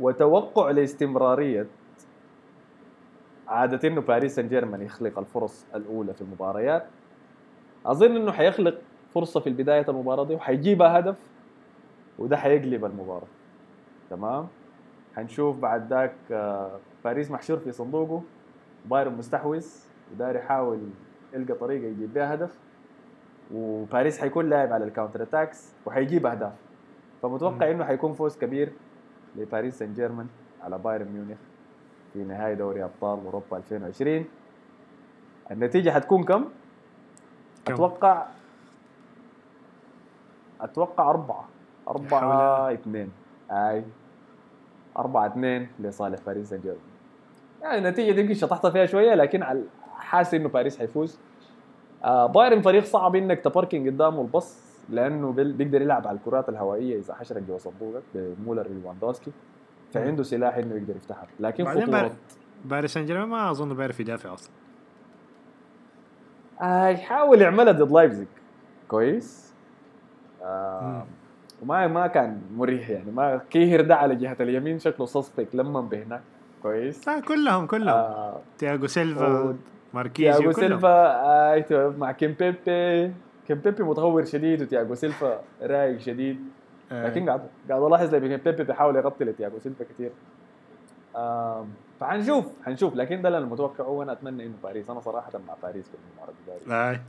وتوقع 0.00 0.70
لاستمرارية 0.70 1.66
عادة 3.48 3.88
إنه 3.88 4.00
باريس 4.00 4.34
سان 4.34 4.48
جيرمان 4.48 4.82
يخلق 4.82 5.18
الفرص 5.18 5.66
الأولى 5.74 6.14
في 6.14 6.20
المباريات 6.20 6.86
أظن 7.86 8.16
إنه 8.16 8.32
حيخلق 8.32 8.78
فرصة 9.14 9.40
في 9.40 9.50
بدايه 9.50 9.84
المباراة 9.88 10.24
دي 10.24 10.34
وحيجيبها 10.34 10.98
هدف 10.98 11.16
وده 12.18 12.36
حيقلب 12.36 12.84
المباراة. 12.84 13.26
تمام؟ 14.10 14.48
حنشوف 15.16 15.56
بعد 15.56 15.88
ذاك 15.90 16.14
آه، 16.30 16.78
باريس 17.04 17.30
محشور 17.30 17.56
في 17.58 17.72
صندوقه 17.72 18.22
بايرن 18.86 19.12
مستحوذ 19.12 19.66
وداير 20.14 20.36
يحاول 20.36 20.78
يلقى 21.34 21.54
طريقة 21.54 21.86
يجيب 21.86 22.14
بها 22.14 22.34
هدف 22.34 22.58
وباريس 23.54 24.20
حيكون 24.20 24.50
لاعب 24.50 24.72
على 24.72 24.84
ال 24.84 24.89
counter 24.89 25.22
attacks 25.22 25.72
وحيجيب 25.86 26.26
أهداف. 26.26 26.52
فمتوقع 27.22 27.70
إنه 27.70 27.84
حيكون 27.84 28.12
فوز 28.12 28.36
كبير 28.38 28.72
لباريس 29.36 29.78
سان 29.78 29.94
جيرمان 29.94 30.26
على 30.62 30.78
بايرن 30.78 31.06
ميونخ 31.12 31.38
في 32.12 32.18
نهائي 32.18 32.54
دوري 32.54 32.84
أبطال 32.84 33.24
أوروبا 33.24 33.56
2020 33.56 34.24
النتيجة 35.50 35.90
حتكون 35.90 36.24
كم؟ 36.24 36.44
كم؟ 37.64 37.74
أتوقع 37.74 38.26
أتوقع 40.62 41.10
أربعة. 41.10 41.48
أربعة 41.88 42.72
اثنين. 42.72 43.10
أي. 43.50 43.84
أربعة 44.98 45.26
اثنين 45.26 45.68
لصالح 45.80 46.18
باريس 46.26 46.48
سان 46.50 46.60
جيرمان 46.60 46.80
يعني 47.62 47.78
النتيجة 47.78 48.12
دي 48.12 48.20
يمكن 48.20 48.34
شطحت 48.34 48.66
فيها 48.66 48.86
شوية 48.86 49.14
لكن 49.14 49.44
حاسس 49.96 50.34
إنه 50.34 50.48
باريس 50.48 50.78
حيفوز. 50.78 51.18
آه 52.04 52.26
بايرن 52.26 52.60
فريق 52.62 52.84
صعب 52.84 53.16
إنك 53.16 53.40
تباركن 53.40 53.86
قدامه 53.86 54.20
البص 54.20 54.62
لأنه 54.88 55.32
بيقدر 55.32 55.82
يلعب 55.82 56.06
على 56.06 56.16
الكرات 56.18 56.48
الهوائية 56.48 56.98
إذا 56.98 57.14
حشرت 57.14 57.42
جوا 57.42 57.58
صندوقك 57.58 58.02
بمولر 58.14 58.68
ليفاندوسكي 58.68 59.32
فعنده 59.92 60.22
سلاح 60.22 60.56
إنه 60.56 60.74
يقدر 60.74 60.96
يفتحها. 60.96 61.26
لكن 61.40 61.64
خطورة. 61.64 61.84
بار- 61.86 62.12
باريس 62.64 62.94
سان 62.94 63.06
جيرمان 63.06 63.28
ما 63.28 63.50
أظن 63.50 63.74
بيعرف 63.74 64.00
يدافع 64.00 64.34
أصلا. 64.34 64.50
آه 66.62 66.88
يحاول 66.88 67.40
يعملها 67.42 67.72
ضد 67.72 67.92
لايبزيج. 67.92 68.26
كويس. 68.88 69.51
آه. 70.42 71.04
وما 71.62 71.86
ما 71.86 72.06
كان 72.06 72.40
مريح 72.56 72.90
يعني. 72.90 73.10
ما 73.10 73.40
كيهر 73.50 73.80
ده 73.80 73.96
على 73.96 74.14
جهة 74.16 74.36
اليمين 74.40 74.78
شكله 74.78 75.06
سسبك 75.06 75.48
لما 75.54 75.80
بهناك 75.80 76.22
كويس. 76.62 77.08
لا 77.08 77.20
كلهم 77.20 77.66
كلهم. 77.66 77.88
آه 77.88 78.40
تياغو 78.58 78.86
سيلفا 78.86 79.26
و- 79.42 79.54
ماركيزيو 79.94 80.32
تياغو 80.38 80.52
كلهم. 80.52 80.68
سيلفا 80.68 80.88
آه 81.24 81.94
مع 81.98 82.12
كيمبيبي. 82.12 83.12
كيمبيبي 83.48 83.82
متهور 83.82 84.24
شديد 84.24 84.62
وتياغو 84.62 84.94
سيلفا 84.94 85.40
رايق 85.62 85.98
شديد. 85.98 86.40
آه. 86.92 87.06
لكن 87.08 87.28
قاعد 87.28 87.40
قاعد 87.70 87.82
ألاحظ 87.82 88.14
لما 88.14 88.28
كيمبيبي 88.28 88.64
بيحاول 88.64 88.96
يغطي 88.96 89.24
لتياغو 89.24 89.58
سيلفا 89.58 89.84
كثير 89.84 90.10
آم، 91.16 91.66
فحنشوف 92.00 92.52
حنشوف. 92.64 92.96
لكن 92.96 93.22
ده 93.22 93.28
اللي 93.28 93.38
أنا 93.38 93.46
متوقعه 93.46 93.88
وأنا 93.88 94.12
أتمنى 94.12 94.46
إنه 94.46 94.54
باريس. 94.62 94.90
أنا 94.90 95.00
صراحة 95.00 95.30
مع 95.48 95.54
باريس 95.62 95.88
في 95.88 95.94
المباراة 95.94 96.34
دي. 96.66 96.72
آه. 96.74 97.00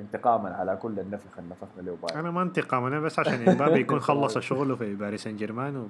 انتقاما 0.00 0.54
على 0.54 0.76
كل 0.76 1.00
النفخ 1.00 1.38
اللي 1.38 1.50
نفخنا 1.50 1.82
له 1.82 1.96
بايرن 2.02 2.18
أنا 2.18 2.30
ما 2.30 2.42
انتقام 2.42 2.84
أنا 2.84 3.00
بس 3.00 3.18
عشان 3.18 3.48
امبابي 3.48 3.80
يكون 3.80 4.00
خلص 4.00 4.38
شغله 4.38 4.76
في 4.76 4.94
باريس 4.94 5.22
سان 5.22 5.36
جيرمان 5.36 5.76
و 5.76 5.86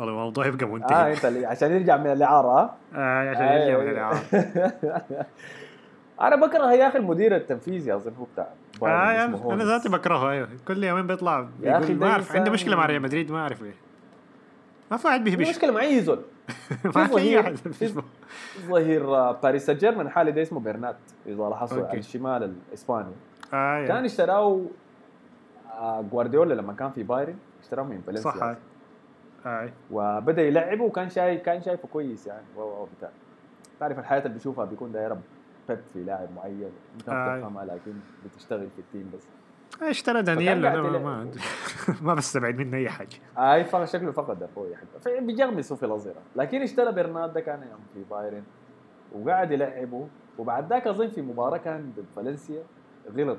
الموضوع 0.00 0.46
يبقى 0.46 0.66
آه 0.66 0.68
منتهي 0.68 1.12
أنت 1.12 1.24
اللي 1.24 1.46
عشان 1.46 1.72
يرجع 1.72 1.96
من 1.96 2.06
الإعارة 2.06 2.48
ها؟ 2.48 2.76
آه 2.94 3.30
عشان 3.30 3.42
آه، 3.42 3.52
يرجع 3.52 3.78
من 3.78 3.86
أيوة. 3.86 3.90
الإعارة. 3.90 4.22
أنا 6.20 6.36
بكره 6.36 6.72
يا 6.72 6.88
أخي 6.88 6.98
المدير 6.98 7.36
التنفيذي 7.36 7.94
اظن 7.94 8.12
هو 8.20 8.24
بتاع 8.24 8.48
آه 8.82 9.10
يعني 9.12 9.52
أنا. 9.52 9.64
ذاتي 9.64 9.88
بكرهه 9.88 10.30
أيوه 10.30 10.48
كل 10.68 10.84
يومين 10.84 11.06
بيطلع 11.06 11.48
يا 11.62 11.78
ده 11.78 11.94
ما 11.94 12.10
أعرف 12.10 12.36
عنده 12.36 12.50
مشكلة 12.50 12.76
مع 12.76 12.86
ريال 12.86 13.02
مدريد 13.02 13.32
ما 13.32 13.38
أعرف 13.38 13.62
ليه 13.62 13.74
ما 14.90 14.96
في 14.96 15.06
واحد 15.06 15.24
بيهبش 15.24 15.48
مشكلة 15.48 15.72
مع 15.72 15.80
أي 15.80 16.00
زول 16.00 16.20
ما 16.96 17.06
في 17.72 17.94
ظهير 18.68 19.16
آه، 19.16 19.32
باريس 19.32 19.66
سان 19.66 19.76
جيرمان 19.76 20.06
الحالي 20.06 20.32
ده 20.32 20.42
اسمه 20.42 20.60
برنات 20.60 20.96
إذا 21.26 21.42
لاحظتوا. 21.48 21.88
على 21.88 21.98
الشمال 21.98 22.54
الإسباني 22.68 23.12
آه 23.52 23.86
كان. 23.86 24.04
اشتراه 24.04 24.60
آه، 25.80 26.00
جوارديولا 26.12 26.54
لما 26.54 26.72
كان 26.72 26.90
في 26.90 27.02
بايرن 27.02 27.36
اشتراه 27.62 27.82
من 27.82 28.00
فالنسيا 28.06 28.30
صح 28.30 28.56
آه. 29.46 29.68
وبدأ 29.90 30.42
يلعبه 30.42 30.84
وكان 30.84 31.10
شايف 31.10 31.42
كان 31.42 31.62
شايفه 31.62 31.88
كويس 31.92 32.26
يعني 32.26 32.42
و 32.56 32.60
و 32.60 32.86
بتاع 32.98 33.10
تعرف 33.80 33.98
الحياة 33.98 34.18
اللي 34.18 34.34
بيشوفها 34.34 34.64
بيكون 34.64 34.92
داير 34.92 35.16
بيب 35.68 35.78
في 35.92 36.02
لاعب 36.04 36.28
معين 36.36 36.70
أنت. 37.00 37.08
ما 37.10 37.36
بتفهمها 37.36 37.64
لكن 37.64 37.92
بتشتغل 38.24 38.68
في 38.76 38.78
ال 38.78 38.84
team 38.84 39.10
بس 39.14 39.22
اشترى 39.82 40.22
دانييل 40.22 40.66
أنا 40.66 40.98
ما. 40.98 41.30
ما, 42.02 42.14
بستبعد 42.14 42.54
منه 42.60 42.76
أي 42.76 42.88
حاجة. 42.88 43.16
أي 43.38 43.64
فقد 43.64 43.84
شكله 43.84 44.12
فقد 44.12 44.42
أخوي 44.42 44.76
حتى 44.76 45.20
بيجغمسوا 45.20 45.76
في 45.76 45.86
الأظهرة 45.86 46.22
لكن 46.36 46.62
اشترى 46.62 46.92
برنارد 46.92 47.32
ده 47.32 47.40
كان 47.40 47.62
يوم 47.62 47.80
في 47.94 48.04
بايرن 48.10 48.42
وقاعد 49.12 49.50
يلعبه. 49.50 50.08
وبعد 50.38 50.70
ذاك 50.72 50.86
أظن 50.86 51.08
في 51.08 51.22
مباراة 51.22 51.56
كان 51.56 51.92
ضد 51.96 52.04
فالنسيا. 52.16 52.62
غلط. 53.16 53.38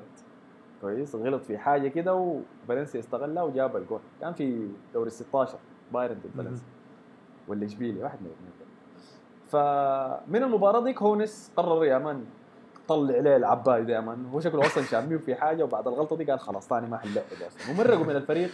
كويس 0.81 1.15
غلط 1.15 1.43
في 1.43 1.57
حاجة 1.57 1.87
كده 1.87 2.15
وفالنسيا 2.15 2.99
استغلها 2.99 3.43
وجاب 3.43 3.75
الجول. 3.77 3.99
كان 4.21 4.33
في 4.33 4.67
دوري 4.93 5.07
ال 5.07 5.11
16 5.11 5.57
بايرن 5.93 6.15
ضد. 6.15 6.31
فالنسيا. 6.37 6.65
ولا 7.47 7.65
اشبيليا 7.65 8.03
واحد 8.03 8.19
من 8.21 8.27
الاثنين. 8.27 8.51
فمن 9.47 10.43
المباراة 10.43 10.83
ديك 10.83 11.01
هونس 11.01 11.51
قرر 11.57 11.85
يا 11.85 11.97
مان 11.97 12.25
طلع 12.87 13.17
عليه 13.17 13.35
العباي 13.35 14.01
مان 14.01 14.25
هو 14.25 14.39
شكله 14.39 14.65
أصلا 14.65 14.83
شاميه 14.83 15.17
في 15.17 15.35
حاجة 15.35 15.63
وبعد 15.63 15.87
الغلطة 15.87 16.15
دي 16.15 16.23
قال 16.25 16.39
خلاص 16.39 16.67
ثاني 16.67 16.87
ما 16.87 16.97
حنلعب 16.97 17.23
أصلا 17.47 17.71
ومرقوا 17.71 18.05
من 18.05 18.15
الفريق 18.15 18.49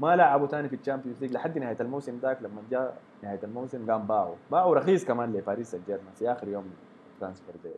ما 0.00 0.16
لعبوا 0.16 0.46
ثاني 0.46 0.68
في 0.68 0.76
ال 0.76 0.80
Champions 0.80 1.20
League 1.20 1.32
لحد 1.32 1.58
نهاية 1.58 1.76
الموسم 1.80 2.18
ذاك 2.22 2.42
لما 2.42 2.62
جاء 2.70 2.96
نهاية 3.22 3.40
الموسم 3.44 3.90
قام 3.90 4.06
باعوا. 4.06 4.34
باعوا 4.50 4.74
رخيص 4.74 5.04
كمان 5.04 5.32
لباريس 5.32 5.70
سان 5.70 5.80
جيرمان 5.86 6.12
في 6.14 6.32
آخر 6.32 6.48
يوم 6.48 6.70
transfer 7.20 7.54
day 7.64 7.70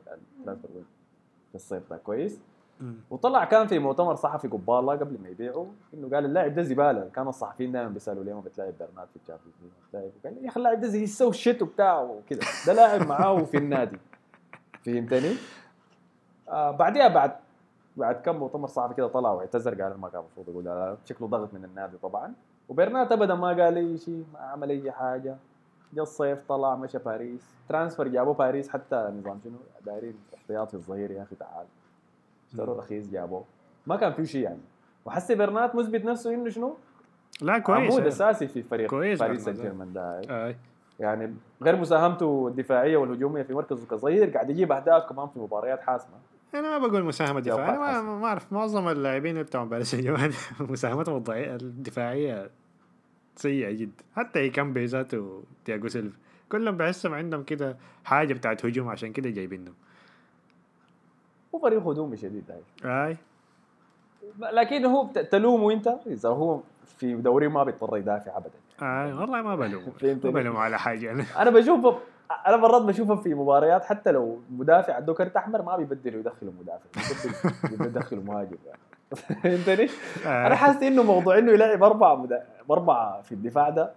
في 1.48 1.54
الصيف 1.54 1.90
ده. 1.90 1.96
كويس. 1.96 2.40
وطلع 3.10 3.44
كان 3.44 3.66
في 3.66 3.78
مؤتمر 3.78 4.14
صحفي 4.14 4.48
قباله 4.48 4.92
قبل 4.92 5.18
ما 5.22 5.28
يبيعوا 5.28 5.66
إنه 5.94 6.10
قال 6.10 6.24
اللاعب 6.24 6.54
ده 6.54 6.62
زبالة. 6.62 7.08
كان 7.14 7.28
الصحفيين 7.28 7.72
دائما 7.72 7.88
بيسألوا 7.88 8.24
ليه 8.24 8.34
ما 8.34 8.40
بتلاعب 8.40 8.74
برنات 8.80 9.08
في 9.08 9.16
ال 9.16 9.20
Champions 9.20 9.54
League؟ 9.62 9.70
بتلاعب؟ 9.88 10.10
قال 10.24 10.44
يا 10.44 10.48
أخي 10.48 10.56
اللاعب 10.56 10.80
ده 10.80 10.88
زي 10.88 11.06
so 11.06 11.32
shit 11.32 11.62
وبتاع 11.62 12.00
وكذا. 12.00 12.40
ده 12.66 12.72
لاعب 12.72 13.06
معاه 13.06 13.44
في 13.44 13.56
النادي. 13.56 13.98
فهمتني؟ 14.86 15.34
آه 16.50 16.70
بعدها 16.70 17.08
بعد 17.08 17.32
بعد 17.96 18.14
كم 18.14 18.36
مؤتمر 18.36 18.68
صحفي 18.68 18.94
كده 18.94 19.06
طلع 19.08 19.30
واعتذر 19.30 19.82
قال 19.82 20.00
ما 20.00 20.08
كان 20.08 20.20
المفروض 20.20 20.48
يقول 20.48 20.96
شكله 21.04 21.28
ضغط 21.28 21.54
من 21.54 21.64
النادي 21.64 21.96
طبعا. 21.96 22.32
وبرنات 22.68 23.12
ابدا 23.12 23.34
ما 23.34 23.48
قال 23.48 23.76
اي 23.76 23.98
شيء 23.98 24.24
ما 24.32 24.38
عمل 24.38 24.70
أي 24.70 24.92
حاجة. 24.92 25.36
جا 25.92 26.02
الصيف 26.02 26.38
طلع 26.48 26.74
مشى 26.74 26.98
باريس. 26.98 27.54
transfer 27.68 28.08
جابوه 28.08 28.34
باريس 28.34 28.68
حتى 28.68 28.96
نظام 28.96 29.40
شنو؟ 29.44 29.56
دايرين 29.86 30.14
احتياطي 30.34 30.76
الظهير 30.76 31.10
يا 31.10 31.22
أخي 31.22 31.36
تعال. 31.36 31.66
اشتروا 32.50 32.78
رخيص 32.78 33.10
جابوه. 33.10 33.44
ما 33.86 33.96
كان 33.96 34.12
في 34.12 34.26
شيء 34.26 34.42
يعني. 34.42 34.60
وحسي 35.04 35.34
برنات 35.34 35.74
مثبت 35.74 36.04
نفسه 36.04 36.34
إنه 36.34 36.48
شنو؟ 36.48 36.76
لا 37.42 37.58
كويس. 37.58 37.78
عمود 37.78 37.92
أيوة. 37.92 38.08
أساسي 38.08 38.46
في 38.46 38.62
فريق 38.62 38.90
كويس 38.90 39.18
باريس 39.18 39.44
سان. 39.44 39.54
جيرمان 39.54 39.92
ده. 39.92 40.20
آه. 40.30 40.54
يعني 41.00 41.34
غير 41.62 41.76
مساهمته 41.76 42.48
الدفاعية 42.48 42.96
والهجومية 42.96 43.42
في 43.42 43.54
مركزه 43.54 43.86
كظهير 43.86 44.30
قاعد 44.30 44.50
يجيب 44.50 44.72
أهداف 44.72 45.08
كمان 45.08 45.28
في 45.28 45.38
مباريات 45.38 45.80
حاسمة. 45.80 46.14
أنا 46.54 46.78
ما 46.78 46.86
بقول 46.86 47.04
مساهمة 47.04 47.40
دفاعية 47.40 47.92
حسن. 47.92 48.04
ما, 48.04 48.26
أعرف 48.26 48.52
معظم 48.52 48.88
اللاعبين 48.88 49.42
بتوع 49.42 49.64
باريس 49.64 49.90
سان 49.90 50.32
مساهمتهم 50.60 51.24
الدفاعية 51.28 52.50
سيئة 53.36 53.70
جدا. 53.70 54.04
حتى 54.16 54.38
كيمبيمبي 54.38 54.84
ذاته 54.84 55.42
تياجو 55.64 55.88
سيلفا. 55.88 56.18
كلهم 56.52 56.76
بحسهم 56.76 57.14
عندهم 57.14 57.42
كده 57.42 57.76
حاجة 58.04 58.34
بتاعت 58.34 58.66
هجوم 58.66 58.88
عشان 58.88 59.12
كده 59.12 59.30
جايبينهم 59.30 59.74
هو 61.54 61.58
فريق 61.58 61.82
هجومي 61.86 62.16
شديد 62.16 62.44
هاي 62.84 63.08
أي. 63.08 63.16
لكن 64.52 64.84
هو 64.84 65.06
تلومه 65.30 65.72
أنت؟ 65.72 65.88
إذا 66.06 66.28
هو 66.28 66.60
في 66.86 67.14
دوري 67.14 67.48
ما 67.48 67.64
بيضطر 67.64 67.96
يدافع 67.96 68.36
ابدا. 68.36 68.50
أي 68.82 69.12
والله 69.12 69.42
ما 69.42 69.56
بلوم 69.56 69.84
ما 69.84 69.90
فهمتني؟ 69.90 70.32
بلوم 70.32 70.56
على 70.56 70.78
حاجة. 70.78 71.12
أنا 71.12 71.24
أنا 71.36 71.50
بشوفه 71.50 71.98
أنا 72.46 72.56
مرات 72.56 72.82
بشوفه 72.82 73.16
في 73.16 73.34
مباريات 73.34 73.84
حتى 73.84 74.10
لو 74.10 74.40
مدافع 74.50 74.94
عنده 74.94 75.14
كرت 75.14 75.36
أحمر 75.36 75.62
ما 75.62 75.76
بيبدل 75.76 76.16
ويدخله 76.16 76.52
مدافع 76.60 77.14
بيدخله 77.84 78.22
مهاجم 78.22 78.56
يعني 78.66 78.80
فهمتني؟ 79.42 79.88
آه. 80.26 80.46
أنا 80.46 80.54
حاسس 80.54 80.82
إنه 80.82 81.02
موضوع 81.02 81.38
إنه 81.38 81.52
يلعب 81.52 81.82
أربعة 81.82 82.14
مدا... 82.14 82.46
أربعة 82.70 83.22
في 83.22 83.32
الدفاع 83.32 83.68
ده 83.68 83.90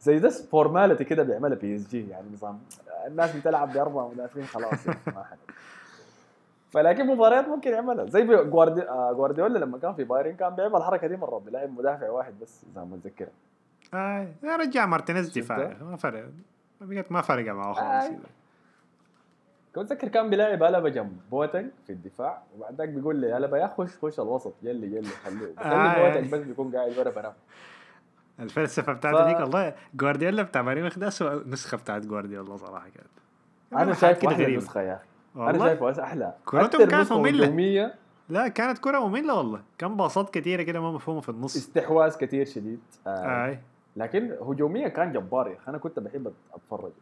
زي 0.00 0.18
ده 0.18 0.28
formality 0.28 1.04
كده 1.04 1.22
بيعملها 1.22 1.58
PSG 1.58 2.08
يعني 2.08 2.26
نظام 2.32 2.58
الناس 3.06 3.36
بتلعب 3.36 3.72
بأربعة 3.72 4.08
مدافعين 4.08 4.46
خلاص 4.46 4.86
يعني 4.86 4.98
ما 5.06 5.24
حد 5.24 5.38
فلكن 6.70 7.06
مباريات 7.06 7.48
ممكن 7.48 7.70
يعملها 7.70 8.06
زي 8.06 8.24
جواردي... 8.26 8.82
آه، 8.82 9.12
جوارديولا 9.12 9.58
لما 9.58 9.78
كان 9.78 9.94
في 9.94 10.04
بايرن 10.04 10.36
كان 10.36 10.54
بيعمل 10.54 10.76
الحركة 10.76 11.06
دي 11.06 11.16
مره 11.16 11.38
بيلعب 11.38 11.78
مدافع 11.78 12.10
واحد 12.10 12.34
بس 12.42 12.64
إذا 12.72 12.80
ما 12.84 12.96
متذكر 12.96 13.28
آه. 13.94 14.28
رجع 14.44 14.86
مارتينيز؟ 14.86 15.38
دفاع 15.38 15.76
ما 15.80 15.96
فرق 15.96 16.24
ما 17.10 17.20
فرق 17.20 17.52
معه 17.54 17.72
خالص 17.72 18.04
آه. 18.06 18.16
كنت 19.74 19.92
اتذكر 19.92 20.08
كان 20.08 20.30
بيلاعب 20.30 20.62
ألابا 20.62 20.88
جنب 20.88 21.16
بواتينج 21.30 21.70
في 21.86 21.92
الدفاع 21.92 22.42
وبعد 22.56 22.74
ذاك 22.74 22.88
بيقول 22.88 23.16
لي 23.16 23.36
ألابا 23.36 23.58
يا 23.58 23.66
خش 23.66 23.96
خش 24.02 24.20
الوسط؟ 24.20 24.54
يلي 24.62 24.86
يلي 24.96 25.08
خليه. 25.08 25.54
آه. 25.58 25.92
خلي 25.94 26.08
بواتينج 26.08 26.32
بس 26.32 26.40
بيكون 26.40 26.76
قاعد 26.76 26.98
ورا 26.98 27.10
بنام 27.10 27.32
الفلسفة 28.40 28.92
بتاعته 28.92 29.24
ف- 29.24 29.26
ديك 29.26 29.40
والله 29.40 29.74
جوارديولا 29.94 30.42
بتاع 30.42 30.62
ميونخ 30.62 30.98
ده 30.98 31.08
اسوء 31.08 31.48
نسخة 31.48 31.76
بتاعت 31.76 32.02
جوارديولا 32.02 32.56
صراحة. 32.56 32.88
كانت 32.88 33.06
أنا 33.72 33.80
حاجة 33.80 33.92
شايف 33.94 34.18
كده 34.18 34.30
غريبة. 34.30 34.56
نسخه 34.62 34.80
يا 34.80 34.94
أخي. 35.36 35.50
أنا 35.50 35.58
شايفه 35.58 36.02
أحلى. 36.04 36.34
كرته 36.44 36.86
كانت. 36.86 37.12
هجومية. 37.12 37.94
لا 38.28 38.48
كانت 38.48 38.78
كرة 38.78 39.08
ممله 39.08 39.34
والله. 39.34 39.62
كان 39.78 39.96
باصات 39.96 40.30
كثيره 40.34 40.62
كده 40.62 40.80
ما 40.80 40.92
مفهومة 40.92 41.20
في 41.20 41.28
النص. 41.28 41.56
استحواذ 41.56 42.16
كثير 42.16 42.46
شديد. 42.46 42.80
آه. 43.06 43.46
آي. 43.46 43.58
لكن 43.96 44.30
هجوميا 44.40 44.88
كان 44.88 45.12
جبار 45.12 45.48
يا 45.48 45.56
أخي. 45.56 45.70
أنا 45.70 45.78
كنت 45.78 45.98
بحب 45.98 46.32
أتفرج. 46.54 46.92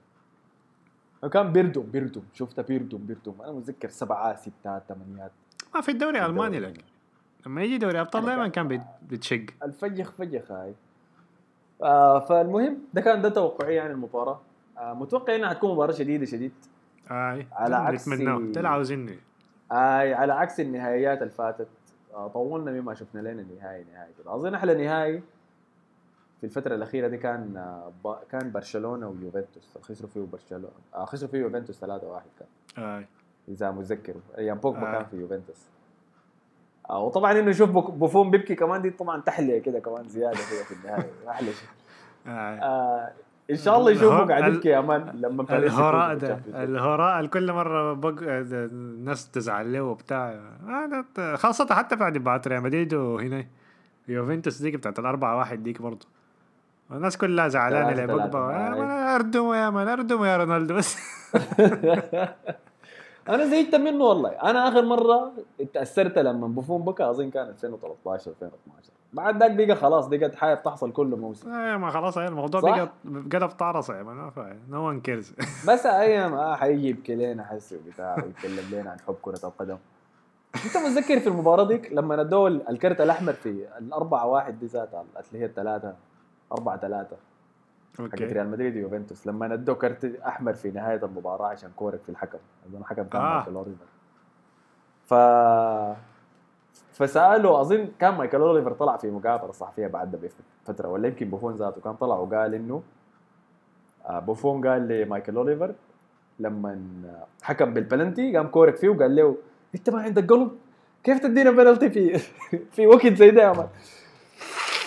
كان 1.33 1.52
بيردم 1.52 1.83
بيردم 1.83 2.22
شفت 2.33 2.61
بيردم 2.61 2.98
بيردم 2.98 3.35
أنا 3.42 3.52
متذكر 3.52 3.88
سبعات 3.88 4.38
ستات 4.38 4.83
ثمانيات. 4.88 5.30
ما 5.74 5.80
في 5.80 5.90
الدوري 5.90 6.18
الالماني. 6.20 6.59
لك 6.61 6.85
لما 7.46 7.62
يجي 7.62 7.78
دوري 7.78 8.00
أبطال 8.00 8.22
أنا 8.22 8.30
دائما 8.35 8.48
كان- 8.48 8.85
بيتشق 9.02 9.46
الفجخ 9.62 10.11
فجخ 10.12 10.52
هاي. 10.52 10.74
آه 11.83 12.20
فالمهم 12.20 12.78
ده 12.94 13.00
كان 13.00 13.22
ده 13.22 13.28
توقعي 13.28 13.78
عن 13.80 13.90
المباراة. 13.90 14.40
آه 14.78 14.94
متوقع 14.94 15.35
إنها 15.37 15.48
حتكون 15.48 15.70
مباراة 15.72 15.92
شديدة 15.92 16.24
شديد. 16.26 16.52
آي 17.11 17.46
على 17.52 17.76
عكس- 17.76 18.09
ده 18.09 18.14
اللي 18.57 18.68
عاوزينه 18.68 19.12
آه 19.72 20.14
على 20.14 20.33
عكس 20.33 20.61
النهائيات 20.61 21.18
اللي 21.22 21.30
فاتت. 21.33 21.68
آه 22.14 22.28
طولنا 22.28 22.70
مما 22.72 22.94
شفنا 22.94 23.20
لنا 23.20 23.33
نهائي 23.42 23.85
نهائي. 23.94 24.12
كده 24.22 24.35
أظن 24.35 24.54
أحلى 24.54 24.85
نهائي. 24.85 25.22
في 26.48 26.57
الفترة 26.59 26.74
الأخيرة 26.74 27.09
دي 27.09 27.16
كان 27.16 27.57
آه 27.57 27.92
با 28.04 28.18
كان 28.30 28.52
برشلونة 28.52 29.09
ويوفنتوس 29.09 29.78
خسروا 29.83 30.11
فيه 30.11 30.20
برشلونة 30.33 30.68
آه 30.94 31.04
خسروا 31.04 31.30
فيه 31.30 31.38
يوفنتوس 31.38 31.85
3-1 31.85 31.88
كان. 31.88 32.85
اي 32.85 33.07
إذا 33.48 33.70
متذكر 33.70 34.14
أيام 34.38 34.59
بوجبا 34.59 34.88
آه. 34.88 34.92
كان 34.92 35.04
في 35.04 35.16
يوفنتوس. 35.16 35.66
آه 36.90 37.00
وطبعا 37.02 37.33
إنه 37.33 37.50
يشوف 37.50 37.70
بوفون 37.70 38.30
بيبكي 38.30 38.54
كمان 38.54 38.83
دي 38.83 38.90
طبعا 38.90 39.20
تحلية 39.20 39.59
كده 39.62 39.78
كمان 39.78 40.09
زيادة 40.09 40.38
كده 40.50 40.64
في 40.64 40.74
النهاية 40.74 41.11
أحلى 41.28 41.52
شيء. 41.52 41.68
اي 42.26 42.33
آه 42.62 43.12
إن 43.50 43.57
شاء 43.57 43.78
الله 43.78 43.90
يشوفوا 43.90 44.18
الهو- 44.24 44.28
قاعد 44.28 44.54
يبكي 44.54 44.68
يا 44.68 44.80
man 44.81 45.11
لما 45.20 45.42
الهراء 45.57 46.14
ده. 46.18 46.40
الهراء 46.54 47.26
كل 47.26 47.52
مرة 47.52 47.92
بق... 47.92 48.16
الناس 48.22 49.30
تزعل 49.30 49.72
له 49.72 49.83
وبتاع. 49.83 50.40
آه 51.18 51.37
خاصة 51.37 51.74
حتى 51.74 51.96
بعد 51.96 52.18
بعد 52.18 52.48
ريال 52.48 52.62
مدريد 52.62 52.94
وهنا 52.94 53.44
يوفنتوس 54.09 54.62
ديك 54.62 54.74
بتاعت 54.74 54.98
الأربعة 54.98 55.37
واحد 55.38 55.62
ديك 55.62 55.83
برضه 55.83 56.07
الناس 56.92 57.16
كلها 57.18 57.49
ثلاثة 57.49 58.05
لبوجبا. 58.05 58.38
يا 58.38 58.73
آه. 58.73 58.79
man 58.79 58.90
اردموا 58.90 59.57
يا 59.57 59.70
man 59.70 59.88
اردموا 59.88 60.27
يا 60.27 60.37
رونالدو. 60.37 60.75
بس. 60.75 60.97
أنا 63.29 63.47
زهقت 63.47 63.75
منه 63.75 64.05
والله. 64.05 64.29
أنا 64.31 64.68
آخر 64.68 64.83
مرة 64.83 65.33
اتاثرت 65.61 66.18
لما 66.18 66.47
بوفون 66.47 66.83
بكى 66.83 67.11
أظن 67.11 67.31
كان 67.31 67.49
2013 67.49 68.31
2012 68.31 68.90
بعد 69.12 69.42
ذاك 69.42 69.51
بقى 69.51 69.77
خلاص 69.77 70.09
دي 70.09 70.25
قد 70.25 70.35
حاجة 70.35 70.55
بتحصل 70.55 70.92
كل 70.92 71.07
موسم. 71.07 71.51
آه 71.51 71.77
ما 71.77 71.90
خلاص 71.90 72.18
هي 72.18 72.29
الموضوع 72.29 72.61
صح؟ 72.61 72.68
بقى 72.68 72.88
قلب 73.33 73.51
طارصة 73.51 73.97
يا 73.97 74.03
man 74.03 74.31
no 74.70 74.88
one 74.88 75.00
cares 75.00 75.33
بس 75.68 75.87
أيام 75.87 76.35
آه 76.35 76.57
حيجي 76.57 76.88
يبكي 76.88 77.14
لنا 77.14 77.44
حسي 77.44 77.77
وبتاع 77.77 78.16
ويتكلم 78.25 78.64
لنا 78.81 78.90
عن 78.90 79.01
حب 79.01 79.16
كرة 79.23 79.40
القدم. 79.44 79.77
أنت 80.64 80.77
متذكر 80.77 81.20
في 81.20 81.27
المباراة 81.27 81.64
ديك 81.64 81.92
لما 81.92 82.23
ندوه 82.23 82.49
الكرت 82.49 83.01
الأحمر 83.01 83.33
في 83.33 83.66
الأربعة 83.79 84.27
واحد 84.27 84.59
دي 84.59 84.66
ذاتها 84.66 85.05
اللي 85.33 85.42
هي 85.42 85.47
الثلاثه 85.47 85.94
أربعة 86.55 86.79
ثلاثة 86.79 87.17
حقت 87.99 88.01
أوكي. 88.12 88.25
ريال 88.25 88.51
مدريد 88.51 88.77
ويوفنتوس. 88.77 89.27
لما 89.27 89.49
ندوه 89.49 89.75
كرت 89.75 90.05
أحمر 90.27 90.53
في 90.55 90.71
نهاية 90.71 91.05
المباراة 91.05 91.47
عشان 91.47 91.71
كورك 91.77 92.01
في 92.03 92.09
الحكم. 92.09 92.38
اظن 92.69 92.81
الحكم 92.81 93.03
كان 93.03 93.21
آه. 93.23 93.35
مايكل 93.37 93.55
أوليفر. 93.55 93.85
ف 95.07 95.14
فسألوا 96.93 97.61
أظن 97.61 97.88
كان 97.99 98.14
مايكل 98.14 98.40
أوليفر 98.40 98.73
طلع 98.73 98.97
في 98.97 99.11
مقابلة 99.11 99.53
صحفية 99.53 99.87
بعد 99.87 100.31
بفتره 100.69 100.88
ولا 100.88 101.09
يمكن 101.09 101.29
بوفون 101.31 101.57
ذاته 101.57 101.81
كان 101.81 101.95
طلع 101.95 102.14
وقال 102.17 102.55
إنه 102.55 102.83
آه، 104.07 104.19
بوفون 104.19 104.67
قال 104.69 104.88
لمايكل 104.88 105.37
أوليفر 105.37 105.75
لما 106.38 106.81
حكم 107.43 107.75
بالبلنتي 107.75 108.37
قام 108.37 108.47
كورك 108.47 108.77
فيه 108.77 108.88
وقال 108.88 109.17
له 109.17 109.37
أنت 109.75 109.90
ما 109.90 110.03
عندك 110.03 110.31
قلب 110.31 110.51
كيف 111.05 111.19
تدينا 111.19 111.51
بلنتي 111.51 111.90
في 111.90 112.19
في 112.73 112.87
وقت 112.87 113.07
زي 113.07 113.31
ده 113.31 113.43
يا 113.43 113.53
man؟ 113.53 113.68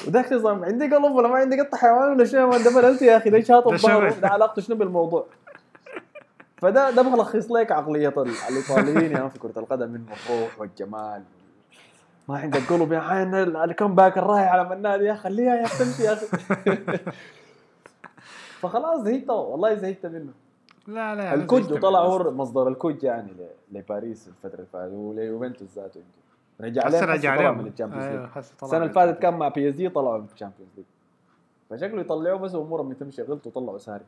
وذاك 0.08 0.34
نظام 0.34 0.66
عندي 0.66 0.86
قلب 0.96 1.04
ولا 1.16 1.28
ما 1.28 1.36
عندي 1.36 1.62
قطع 1.62 1.78
حيوان 1.78 2.12
ولا 2.12 2.26
شيء؟ 2.26 2.40
ما 2.46 2.58
ده 2.58 2.82
بلنتي 2.82 3.06
يا 3.06 3.18
أخي 3.18 3.30
ده 3.30 3.42
شاط 3.42 3.68
ده 3.68 3.74
الظهر 3.74 4.10
شبه. 4.10 4.20
ده 4.20 4.28
علاقته 4.28 4.62
شنو 4.62 4.76
بالموضوع؟ 4.76 5.26
فده 6.58 6.90
ده 6.92 7.02
بلخص 7.02 7.52
لك 7.52 7.72
عقلية 7.72 8.14
ال- 8.18 8.32
الإيطاليين 8.50 9.12
يا 9.12 9.20
man 9.22 9.30
في 9.30 9.40
كرة 9.40 9.60
القدم 9.60 9.90
من 9.90 10.02
الروح 10.12 10.60
والجمال. 10.60 11.24
ما 12.30 12.38
عندك 12.38 12.62
قلب 12.70 12.92
يا 12.92 13.00
عين 13.00 13.36
الكمباك 13.36 14.18
الرايح 14.18 14.52
على 14.52 14.70
مناد 14.70 15.02
يا 15.02 15.14
خليها 15.14 15.56
يا 15.56 15.68
تمشي 15.68 16.04
يا 16.04 16.14
أخي. 16.14 16.28
فخلاص 18.62 19.02
زهقت. 19.02 19.30
والله 19.30 19.76
زهقت 19.76 20.06
منه. 20.06 20.32
لا 20.88 21.16
لا 21.16 21.34
الكوج 21.34 21.80
طلع 21.80 22.00
هو 22.00 22.32
مصدر 22.32 22.68
الكوج 22.68 23.04
يعني 23.04 23.32
لباريس 23.72 24.28
الفترة 24.28 24.56
اللي 24.56 24.68
فاتت 24.74 24.94
وليوفنتوس 24.94 25.68
ذاته 25.76 25.98
يمكن. 25.98 26.27
رجع 26.62 26.88
هسه 26.88 26.98
عليهم 26.98 27.10
رجع 27.10 27.32
عليهم 27.32 27.58
من 27.58 27.68
الشامبيونز 27.68 28.06
ليج. 28.06 28.30
هسه 28.34 28.56
طلع 28.60 28.68
السنة 28.68 28.82
اللي 28.82 28.94
فاتت. 28.94 29.20
كان 29.20 29.34
مع 29.34 29.48
بي 29.48 29.70
إس 29.70 29.76
جي 29.76 29.90
طلعوا 29.90 30.18
من 30.18 30.28
الشامبيونز 30.34 30.72
ليج. 30.78 30.86
فشكله 31.70 32.02
يطلعوه 32.02 32.40
بس 32.40 32.56
امورهم 32.56 32.94
تمشي 32.94 33.22
غلط 33.22 33.48
وطلعوا 33.48 33.78
ساري. 33.78 34.06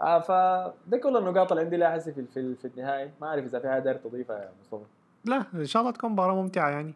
آه 0.00 0.18
فده 0.18 0.98
كل 0.98 1.16
النقاط 1.16 1.52
اللي 1.52 1.64
عندي 1.64 1.76
لها 1.76 1.90
حسي 1.90 2.12
في 2.12 2.24
في, 2.24 2.54
في 2.54 2.64
النهائي. 2.64 3.10
ما 3.20 3.26
أعرف 3.26 3.44
إذا 3.44 3.58
في 3.58 3.68
حاجة 3.68 3.80
داير 3.80 3.96
تضيفها 3.96 4.38
يا 4.38 4.50
مصطفى. 4.60 4.84
لا 5.24 5.44
إن 5.54 5.64
شاء 5.64 5.82
الله 5.82 5.92
تكون 5.92 6.12
مباراة 6.12 6.34
ممتعة 6.34 6.70
يعني. 6.70 6.94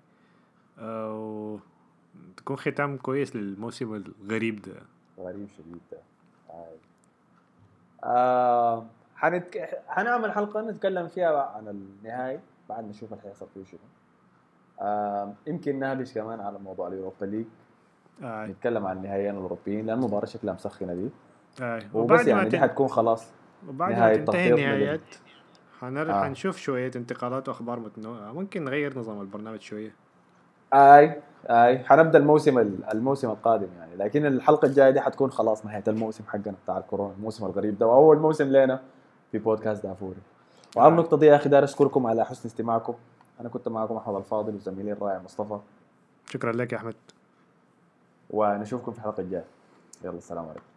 آه، 0.78 1.14
و 1.14 1.58
تكون 2.36 2.56
ختام 2.56 2.96
كويس 2.96 3.36
للموسم 3.36 3.94
الغريب 3.94 4.62
ده. 4.62 4.72
غريب 5.18 5.48
شديد 5.48 5.80
ده. 5.92 5.98
آه. 6.50 6.68
آه 8.04 8.86
حنتك... 9.16 9.82
حنعمل 9.88 10.32
حلقة 10.32 10.60
نتكلم 10.60 11.08
فيها 11.08 11.42
عن 11.42 11.68
النهائي 11.68 12.40
بعد 12.68 12.88
نشوف 12.88 13.12
اللي 13.12 13.22
حيحصل 13.22 13.46
فيه 13.54 13.64
شنو. 13.64 13.80
يمكن 15.46 15.78
نهبش 15.78 16.14
كمان 16.14 16.40
على 16.40 16.58
موضوع 16.58 16.88
اليوروبا 16.88 17.24
ليج. 17.24 17.46
آه. 18.22 18.46
نتكلم 18.46 18.86
عن 18.86 18.96
النهائيين 18.96 19.34
الأوروبيين 19.34 19.86
لأن 19.86 19.98
المباراة 19.98 20.26
شكلها 20.26 20.54
مسخنة 20.54 20.94
دي. 20.94 21.08
آه. 21.62 21.76
وبس 21.76 21.94
وبعد 21.94 22.26
يعني 22.26 22.48
دي. 22.48 22.58
حتكون 22.58 22.88
خلاص 22.88 23.26
وبعد 23.68 23.92
ما 23.92 24.16
تنتهي 24.16 24.24
تغطية 24.24 24.54
النهايات 24.54 25.00
حنر... 25.80 26.10
آه. 26.10 26.24
حنشوف 26.24 26.56
شوية 26.56 26.90
انتقالات 26.96 27.48
وأخبار 27.48 27.80
متنوعة 27.80 28.32
ممكن 28.32 28.64
نغير 28.64 28.98
نظام 28.98 29.20
البرنامج 29.20 29.60
شوية. 29.60 29.94
آي 30.74 31.20
آي. 31.46 31.78
حنبدأ 31.78 32.18
الموسم 32.18 32.58
الموسم 32.92 33.30
القادم 33.30 33.68
يعني. 33.78 33.96
لكن 33.96 34.26
الحلقة 34.26 34.66
الجاية 34.66 34.90
دي 34.90 35.00
حتكون 35.00 35.30
خلاص 35.30 35.66
نهاية 35.66 35.84
الموسم 35.88 36.24
حقنا 36.28 36.54
بتاع 36.64 36.78
الكورونا 36.78 37.14
الموسم 37.14 37.46
الغريب 37.46 37.78
ده. 37.78 37.86
وأول 37.86 38.18
موسم 38.18 38.48
لنا 38.48 38.80
في 39.32 39.38
بودكاست 39.38 39.86
دافوري. 39.86 40.20
وعلى 40.76 40.92
النقطه 40.92 41.16
دي 41.16 41.26
يا 41.26 41.36
أخي 41.36 41.48
داير 41.48 41.64
أشكركم 41.64 42.06
على 42.06 42.24
حسن 42.24 42.48
استماعكم. 42.48 42.94
أنا 43.42 43.50
كنت 43.50 43.68
معكم 43.68 43.96
أحمد 43.96 44.18
الفاضل 44.18 44.54
وزميلي 44.54 44.92
الرائع 44.92 45.18
مصطفى. 45.18 45.58
شكرا 46.26 46.52
لك 46.52 46.72
يا 46.72 46.78
أحمد. 46.78 46.94
ونشوفكم 48.30 48.92
في 48.92 48.98
الحلقة 48.98 49.20
الجاية. 49.20 49.44
يلا 50.04 50.18
السلام 50.18 50.44
عليكم. 50.44 50.71